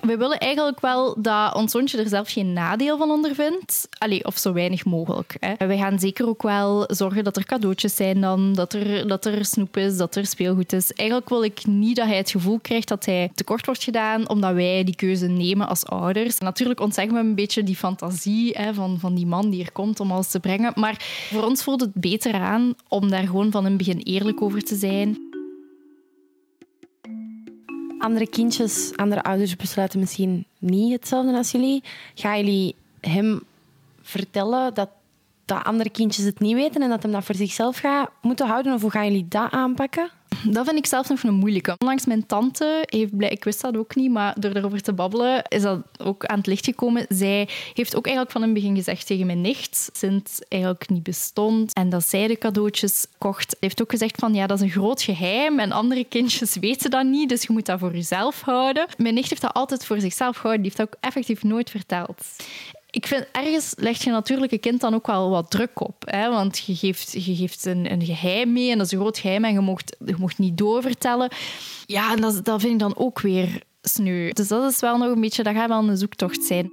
We 0.00 0.16
willen 0.16 0.38
eigenlijk 0.38 0.80
wel 0.80 1.16
dat 1.22 1.54
ons 1.54 1.72
zoontje 1.72 1.98
er 1.98 2.08
zelf 2.08 2.30
geen 2.30 2.52
nadeel 2.52 2.98
van 2.98 3.10
ondervindt. 3.10 3.88
Allee, 3.98 4.24
of 4.24 4.38
zo 4.38 4.52
weinig 4.52 4.84
mogelijk. 4.84 5.36
Hè. 5.40 5.66
We 5.66 5.76
gaan 5.76 5.98
zeker 5.98 6.28
ook 6.28 6.42
wel 6.42 6.84
zorgen 6.86 7.24
dat 7.24 7.36
er 7.36 7.44
cadeautjes 7.44 7.96
zijn 7.96 8.20
dan, 8.20 8.52
dat 8.54 8.72
er, 8.72 9.08
dat 9.08 9.24
er 9.24 9.44
snoep 9.44 9.76
is, 9.76 9.96
dat 9.96 10.16
er 10.16 10.26
speelgoed 10.26 10.72
is. 10.72 10.92
Eigenlijk 10.92 11.28
wil 11.28 11.44
ik 11.44 11.66
niet 11.66 11.96
dat 11.96 12.06
hij 12.06 12.16
het 12.16 12.30
gevoel 12.30 12.58
krijgt 12.58 12.88
dat 12.88 13.04
hij 13.04 13.30
tekort 13.34 13.66
wordt 13.66 13.84
gedaan, 13.84 14.28
omdat 14.28 14.54
wij 14.54 14.84
die 14.84 14.96
keuze 14.96 15.26
nemen 15.26 15.68
als 15.68 15.86
ouders. 15.86 16.38
Natuurlijk 16.38 16.80
ontzeggen 16.80 17.14
we 17.14 17.20
een 17.20 17.34
beetje 17.34 17.62
die 17.62 17.76
fantasie 17.76 18.52
hè, 18.56 18.74
van, 18.74 18.96
van 18.98 19.14
die 19.14 19.26
man 19.26 19.50
die 19.50 19.64
er 19.64 19.72
komt 19.72 20.00
om 20.00 20.12
alles 20.12 20.30
te 20.30 20.40
brengen. 20.40 20.72
Maar 20.74 21.26
voor 21.30 21.44
ons 21.44 21.62
voelt 21.62 21.80
het 21.80 21.94
beter 21.94 22.34
aan 22.34 22.74
om 22.88 23.10
daar 23.10 23.26
gewoon 23.26 23.50
van 23.50 23.64
een 23.64 23.76
begin 23.76 23.98
eerlijk 23.98 24.42
over 24.42 24.62
te 24.62 24.76
zijn 24.76 25.27
andere 28.08 28.28
kindjes, 28.28 28.92
andere 28.96 29.22
ouders 29.22 29.56
besluiten 29.56 29.98
misschien 29.98 30.44
niet 30.58 30.92
hetzelfde 30.92 31.36
als 31.36 31.50
jullie. 31.50 31.82
Gaan 32.14 32.36
jullie 32.36 32.74
hem 33.00 33.42
vertellen 34.02 34.74
dat, 34.74 34.88
dat 35.44 35.64
andere 35.64 35.90
kindjes 35.90 36.24
het 36.24 36.40
niet 36.40 36.54
weten 36.54 36.82
en 36.82 36.88
dat 36.88 37.02
hem 37.02 37.12
dat 37.12 37.24
voor 37.24 37.34
zichzelf 37.34 37.76
gaat 37.76 38.10
moeten 38.22 38.46
houden? 38.46 38.74
Of 38.74 38.80
hoe 38.80 38.90
gaan 38.90 39.04
jullie 39.04 39.28
dat 39.28 39.50
aanpakken? 39.50 40.10
Dat 40.44 40.66
vind 40.66 40.78
ik 40.78 40.86
zelf 40.86 41.08
nog 41.08 41.22
een 41.22 41.34
moeilijke. 41.34 41.74
Onlangs 41.78 42.06
mijn 42.06 42.26
tante 42.26 42.82
heeft 42.86 43.16
blij, 43.16 43.30
ik 43.30 43.44
wist 43.44 43.60
dat 43.60 43.76
ook 43.76 43.94
niet, 43.94 44.10
maar 44.10 44.34
door 44.40 44.52
erover 44.52 44.80
te 44.80 44.92
babbelen 44.92 45.42
is 45.48 45.62
dat 45.62 45.80
ook 45.98 46.24
aan 46.24 46.36
het 46.36 46.46
licht 46.46 46.64
gekomen. 46.64 47.06
Zij 47.08 47.48
heeft 47.74 47.96
ook 47.96 48.06
eigenlijk 48.06 48.36
van 48.36 48.42
een 48.42 48.54
begin 48.54 48.76
gezegd 48.76 49.06
tegen 49.06 49.26
mijn 49.26 49.40
nicht, 49.40 49.90
Sint 49.92 50.38
eigenlijk 50.48 50.88
niet 50.88 51.02
bestond 51.02 51.72
en 51.72 51.88
dat 51.88 52.06
zij 52.06 52.26
de 52.26 52.38
cadeautjes 52.38 53.06
kocht. 53.18 53.56
Heeft 53.60 53.82
ook 53.82 53.90
gezegd 53.90 54.16
van 54.18 54.34
ja, 54.34 54.46
dat 54.46 54.58
is 54.58 54.64
een 54.64 54.70
groot 54.70 55.02
geheim 55.02 55.58
en 55.58 55.72
andere 55.72 56.04
kindjes 56.04 56.56
weten 56.56 56.90
dat 56.90 57.04
niet, 57.04 57.28
dus 57.28 57.42
je 57.42 57.52
moet 57.52 57.66
dat 57.66 57.78
voor 57.78 57.94
jezelf 57.94 58.40
houden. 58.40 58.86
Mijn 58.96 59.14
nicht 59.14 59.28
heeft 59.28 59.42
dat 59.42 59.54
altijd 59.54 59.84
voor 59.84 60.00
zichzelf 60.00 60.36
gehouden, 60.36 60.62
die 60.62 60.72
heeft 60.72 60.90
dat 60.90 60.96
ook 60.96 61.02
effectief 61.04 61.42
nooit 61.42 61.70
verteld 61.70 62.24
ik 62.90 63.06
vind, 63.06 63.26
ergens 63.32 63.74
legt 63.76 64.02
je 64.02 64.10
natuurlijk 64.10 64.52
een 64.52 64.60
kind 64.60 64.80
dan 64.80 64.94
ook 64.94 65.06
wel 65.06 65.30
wat 65.30 65.50
druk 65.50 65.80
op. 65.80 66.02
Hè? 66.06 66.30
Want 66.30 66.58
je 66.58 66.74
geeft, 66.74 67.12
je 67.12 67.36
geeft 67.36 67.64
een, 67.64 67.92
een 67.92 68.04
geheim 68.04 68.52
mee 68.52 68.70
en 68.70 68.78
dat 68.78 68.86
is 68.86 68.92
een 68.92 68.98
groot 68.98 69.18
geheim 69.18 69.44
en 69.44 69.52
je 69.52 69.60
mocht, 69.60 69.96
je 70.04 70.14
mocht 70.18 70.38
niet 70.38 70.58
doorvertellen. 70.58 71.30
Ja, 71.86 72.12
en 72.12 72.20
dat, 72.20 72.44
dat 72.44 72.60
vind 72.60 72.72
ik 72.72 72.78
dan 72.78 72.96
ook 72.96 73.20
weer 73.20 73.62
sneu. 73.82 74.30
Dus 74.30 74.48
dat 74.48 74.72
is 74.72 74.80
wel 74.80 74.98
nog 74.98 75.14
een 75.14 75.20
beetje, 75.20 75.42
dat 75.42 75.54
gaat 75.54 75.68
wel 75.68 75.88
een 75.88 75.96
zoektocht 75.96 76.44
zijn. 76.44 76.72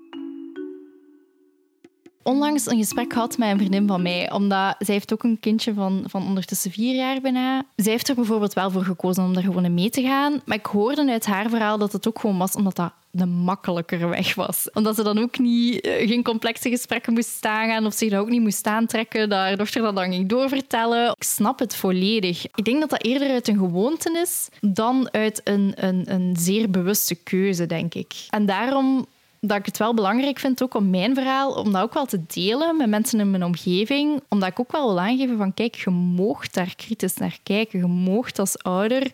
Onlangs 2.26 2.66
een 2.66 2.78
gesprek 2.78 3.14
gehad 3.14 3.38
met 3.38 3.50
een 3.50 3.58
vriendin 3.58 3.88
van 3.88 4.02
mij, 4.02 4.32
omdat 4.32 4.76
zij 4.80 4.94
heeft 4.94 5.14
ook 5.14 5.24
een 5.24 5.40
kindje 5.40 5.74
van, 5.74 6.04
van 6.08 6.28
ondertussen 6.28 6.72
vier 6.72 6.96
jaar 6.96 7.22
bijna. 7.22 7.66
Zij 7.76 7.92
heeft 7.92 8.10
er 8.10 8.16
bijvoorbeeld 8.16 8.54
wel 8.54 8.72
voor 8.72 8.84
gekozen 8.84 9.24
om 9.24 9.34
daar 9.34 9.44
gewoon 9.44 9.74
mee 9.74 9.90
te 9.90 10.02
gaan, 10.02 10.42
maar 10.46 10.58
ik 10.58 10.66
hoorde 10.66 11.12
uit 11.12 11.26
haar 11.26 11.50
verhaal 11.50 11.78
dat 11.78 11.92
het 11.92 12.08
ook 12.08 12.20
gewoon 12.20 12.38
was 12.38 12.56
omdat 12.56 12.76
dat 12.76 12.92
de 13.16 13.26
makkelijkere 13.26 14.08
weg 14.08 14.36
was. 14.36 14.70
Omdat 14.74 14.96
ze 14.96 15.04
dan 15.04 15.20
ook 15.20 15.40
niet, 15.40 15.82
eh, 15.82 16.08
geen 16.08 16.24
complexe 16.24 16.70
gesprekken 16.70 17.14
moest 17.14 17.46
aangaan 17.46 17.86
of 17.86 17.94
zich 17.94 18.10
dat 18.10 18.20
ook 18.20 18.30
niet 18.30 18.42
moest 18.42 18.66
aantrekken, 18.66 19.30
dat 19.30 19.40
haar 19.40 19.58
dochter 19.58 19.82
dat 19.82 19.96
dan 19.96 20.12
ging 20.12 20.30
doorvertellen. 20.30 21.10
Ik 21.10 21.24
snap 21.24 21.60
het 21.60 21.76
volledig. 21.76 22.46
Ik 22.56 22.66
denk 22.66 22.80
dat 22.80 22.90
dat 22.90 23.04
eerder 23.04 23.30
uit 23.30 23.48
een 23.48 23.58
gewoonte 23.58 24.20
is 24.22 24.50
dan 24.62 25.10
uit 25.12 25.42
een, 25.44 25.74
een, 25.76 26.14
een 26.14 26.36
zeer 26.40 26.70
bewuste 26.70 27.16
keuze, 27.16 27.66
denk 27.66 27.94
ik. 27.94 28.14
En 28.30 28.46
daarom 28.46 29.06
dat 29.48 29.58
ik 29.58 29.66
het 29.66 29.78
wel 29.78 29.94
belangrijk 29.94 30.40
vind 30.40 30.64
ook 30.64 30.74
om 30.74 30.90
mijn 30.90 31.14
verhaal, 31.14 31.52
om 31.52 31.72
dat 31.72 31.82
ook 31.82 31.94
wel 31.94 32.06
te 32.06 32.22
delen 32.28 32.78
met 32.78 32.90
mensen 32.90 33.20
in 33.20 33.32
mijn 33.32 33.44
omgeving. 33.44 34.22
Omdat 34.30 34.50
ik 34.50 34.60
ook 34.60 34.72
wel 34.72 34.88
wil 34.88 35.00
aangeven 35.00 35.38
van, 35.38 35.54
kijk, 35.54 35.76
je 35.76 35.90
moogt 35.90 36.54
daar 36.54 36.76
kritisch 36.76 37.18
naar 37.18 37.38
kijken. 37.44 37.80
Je 37.80 37.86
moogt 37.86 38.40
als 38.40 38.64
ouder 38.64 39.12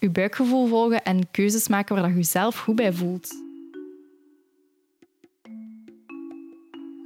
je 0.00 0.10
buikgevoel 0.10 0.66
volgen 0.66 1.02
en 1.02 1.30
keuzes 1.30 1.68
maken 1.68 1.96
waar 1.96 2.08
je 2.08 2.14
jezelf 2.14 2.58
goed 2.58 2.74
bij 2.74 2.92
voelt. 2.92 3.28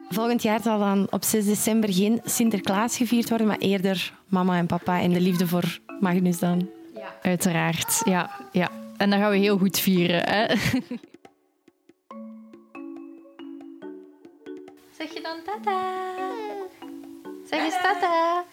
Volgend 0.09 0.43
jaar 0.43 0.63
zal 0.63 0.79
dan 0.79 1.07
op 1.11 1.25
6 1.25 1.45
december 1.45 1.93
geen 1.93 2.21
Sinterklaas 2.25 2.97
gevierd 2.97 3.29
worden, 3.29 3.47
maar 3.47 3.59
eerder 3.59 4.13
mama 4.29 4.57
en 4.57 4.67
papa 4.67 5.01
en 5.01 5.13
de 5.13 5.21
liefde 5.21 5.47
voor 5.47 5.79
Magnus 6.01 6.39
dan. 6.39 6.69
Uiteraard, 7.23 8.03
ja. 8.05 8.31
ja. 8.53 8.71
En 8.97 9.11
dat 9.11 9.19
gaan 9.19 9.31
we 9.31 9.37
heel 9.37 9.59
goed 9.59 9.79
vieren. 9.79 10.23
Hè? 10.29 10.55
Zeg 15.05 15.15
je 15.15 15.23
dan 15.23 15.43
tata? 15.45 16.05
Zeg 17.51 17.65
eens 17.65 17.83
tata. 17.83 18.45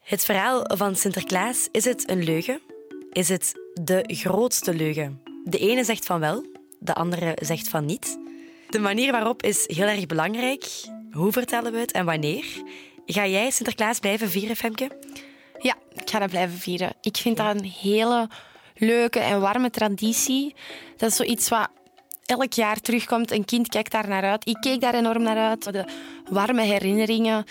Het 0.00 0.24
verhaal 0.24 0.64
van 0.76 0.96
Sinterklaas, 0.96 1.68
is 1.72 1.84
het 1.84 2.10
een 2.10 2.24
leugen? 2.24 2.60
Is 3.12 3.28
het 3.28 3.54
de 3.74 4.04
grootste 4.06 4.74
leugen? 4.74 5.22
De 5.44 5.58
ene 5.58 5.84
zegt 5.84 6.04
van 6.04 6.20
wel, 6.20 6.44
de 6.78 6.94
andere 6.94 7.36
zegt 7.42 7.68
van 7.68 7.84
niet. 7.84 8.18
De 8.68 8.78
manier 8.78 9.12
waarop 9.12 9.42
is 9.42 9.64
heel 9.66 9.86
erg 9.86 10.06
belangrijk. 10.06 10.66
Hoe 11.12 11.32
vertellen 11.32 11.72
we 11.72 11.78
het 11.78 11.92
en 11.92 12.04
wanneer? 12.04 12.44
Ga 13.06 13.26
jij 13.26 13.50
Sinterklaas 13.50 13.98
blijven 13.98 14.30
vieren, 14.30 14.56
Femke? 14.56 14.98
Ja, 15.58 15.74
ik 15.94 16.10
ga 16.10 16.18
dat 16.18 16.30
blijven 16.30 16.58
vieren. 16.58 16.92
Ik 17.00 17.16
vind 17.16 17.36
dat 17.36 17.54
een 17.54 17.64
hele 17.64 18.28
leuke 18.74 19.18
en 19.18 19.40
warme 19.40 19.70
traditie. 19.70 20.54
Dat 20.96 21.10
is 21.10 21.16
zoiets 21.16 21.48
wat 21.48 21.68
elk 22.30 22.52
jaar 22.52 22.80
terugkomt. 22.80 23.30
Een 23.30 23.44
kind 23.44 23.68
kijkt 23.68 23.92
daar 23.92 24.08
naar 24.08 24.22
uit. 24.22 24.48
Ik 24.48 24.56
keek 24.60 24.80
daar 24.80 24.94
enorm 24.94 25.22
naar 25.22 25.36
uit. 25.36 25.72
De 25.72 25.84
warme 26.30 26.62
herinneringen 26.62 27.44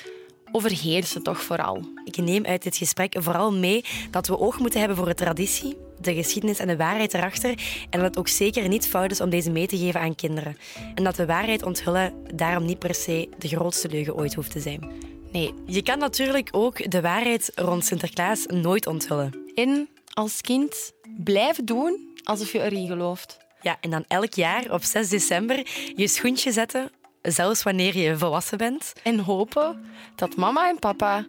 overheersen 0.52 1.24
toch 1.24 1.42
vooral. 1.42 1.82
Ik 2.06 2.18
neem 2.18 2.46
uit 2.46 2.64
dit 2.64 2.78
gesprek 2.78 3.16
vooral 3.20 3.54
mee 3.54 3.84
dat 4.12 4.28
we 4.28 4.40
oog 4.40 4.60
moeten 4.60 4.80
hebben 4.80 4.98
voor 4.98 5.06
de 5.06 5.14
traditie, 5.14 5.78
de 6.02 6.14
geschiedenis 6.14 6.60
en 6.60 6.68
de 6.68 6.78
waarheid 6.78 7.14
erachter. 7.14 7.50
En 7.90 8.00
dat 8.00 8.02
het 8.02 8.18
ook 8.18 8.28
zeker 8.28 8.68
niet 8.68 8.88
fout 8.88 9.12
is 9.12 9.22
om 9.22 9.30
deze 9.30 9.52
mee 9.52 9.68
te 9.68 9.78
geven 9.78 10.02
aan 10.02 10.16
kinderen. 10.16 10.58
En 10.96 11.04
dat 11.04 11.16
de 11.16 11.26
waarheid 11.26 11.64
onthullen 11.64 12.14
daarom 12.36 12.66
niet 12.66 12.80
per 12.80 12.96
se 12.96 13.30
de 13.38 13.48
grootste 13.48 13.90
leugen 13.90 14.16
ooit 14.16 14.34
hoeft 14.34 14.52
te 14.52 14.60
zijn. 14.60 14.92
Nee. 15.32 15.54
Je 15.66 15.82
kan 15.82 16.00
natuurlijk 16.00 16.50
ook 16.52 16.92
de 16.92 17.02
waarheid 17.02 17.52
rond 17.56 17.86
Sinterklaas 17.86 18.46
nooit 18.46 18.88
onthullen. 18.88 19.52
En 19.56 19.90
als 20.14 20.42
kind 20.42 20.92
blijven 21.24 21.66
doen 21.66 22.18
alsof 22.24 22.52
je 22.52 22.62
erin 22.62 22.88
gelooft. 22.88 23.38
Ja, 23.62 23.78
en 23.82 23.90
dan 23.90 24.06
elk 24.08 24.34
jaar 24.34 24.72
op 24.72 24.84
6 24.84 25.10
december 25.10 25.68
je 25.96 26.08
schoentje 26.08 26.52
zetten, 26.52 26.92
zelfs 27.22 27.64
wanneer 27.64 27.98
je 27.98 28.18
volwassen 28.18 28.58
bent. 28.58 28.94
En 29.04 29.20
hopen 29.20 29.86
dat 30.16 30.36
mama 30.36 30.70
en 30.70 30.80
papa 30.80 31.28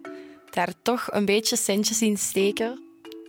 daar 0.49 0.73
toch 0.81 1.07
een 1.11 1.25
beetje 1.25 1.55
centjes 1.55 2.01
in 2.01 2.17
steken, 2.17 2.83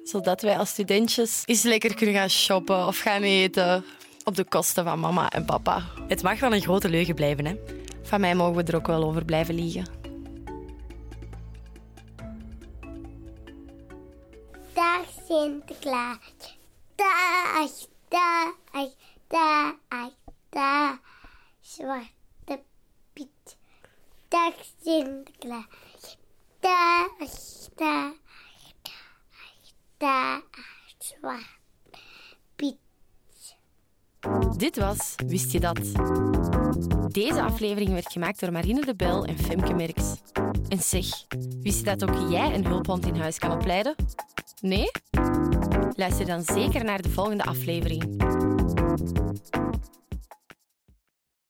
zodat 0.04 0.42
wij 0.42 0.58
als 0.58 0.68
studentjes 0.68 1.42
eens 1.44 1.62
lekker 1.62 1.94
kunnen 1.94 2.14
gaan 2.14 2.30
shoppen 2.30 2.86
of 2.86 2.98
gaan 2.98 3.22
eten 3.22 3.84
op 4.24 4.36
de 4.36 4.44
kosten 4.44 4.84
van 4.84 5.00
mama 5.00 5.30
en 5.30 5.44
papa. 5.44 5.82
Het 6.08 6.22
mag 6.22 6.40
wel 6.40 6.52
een 6.54 6.60
grote 6.60 6.88
leugen 6.88 7.14
blijven, 7.14 7.46
hè? 7.46 7.54
Van 8.02 8.20
mij 8.20 8.34
mogen 8.34 8.64
we 8.64 8.72
er 8.72 8.76
ook 8.76 8.86
wel 8.86 9.04
over 9.04 9.24
blijven 9.24 9.54
liegen. 9.54 9.86
Dag 14.74 15.04
Sinterklaas. 15.28 16.58
Dag, 16.94 17.70
dag, 18.12 18.88
dag, 19.28 20.12
dag. 20.50 20.98
Zwarte 21.60 22.60
Piet. 23.12 23.56
Dag 24.28 24.54
Sinterklaas. 24.82 26.18
Dag, 26.60 27.08
dag, 27.76 28.12
dag, 29.98 30.42
Zwarte 30.98 31.98
Piet. 32.56 32.76
Dit 34.56 34.76
was 34.76 35.14
Wist 35.26 35.52
je 35.52 35.60
dat? 35.60 35.80
Deze 37.12 37.42
aflevering 37.42 37.90
werd 37.90 38.12
gemaakt 38.12 38.40
door 38.40 38.52
Marine 38.52 38.84
de 38.84 38.94
Bel 38.94 39.24
en 39.24 39.38
Femke 39.38 39.74
Merks. 39.74 40.14
En 40.68 40.78
zeg, 40.78 41.06
wist 41.62 41.78
je 41.78 41.84
dat 41.84 42.04
ook 42.04 42.30
jij 42.30 42.54
een 42.54 42.66
hulphond 42.66 43.06
in 43.06 43.16
huis 43.16 43.38
kan 43.38 43.52
opleiden? 43.52 43.94
Nee? 44.60 44.90
Luister 45.96 46.26
dan 46.26 46.42
zeker 46.42 46.84
naar 46.84 47.02
de 47.02 47.08
volgende 47.08 47.44
aflevering. 47.44 48.41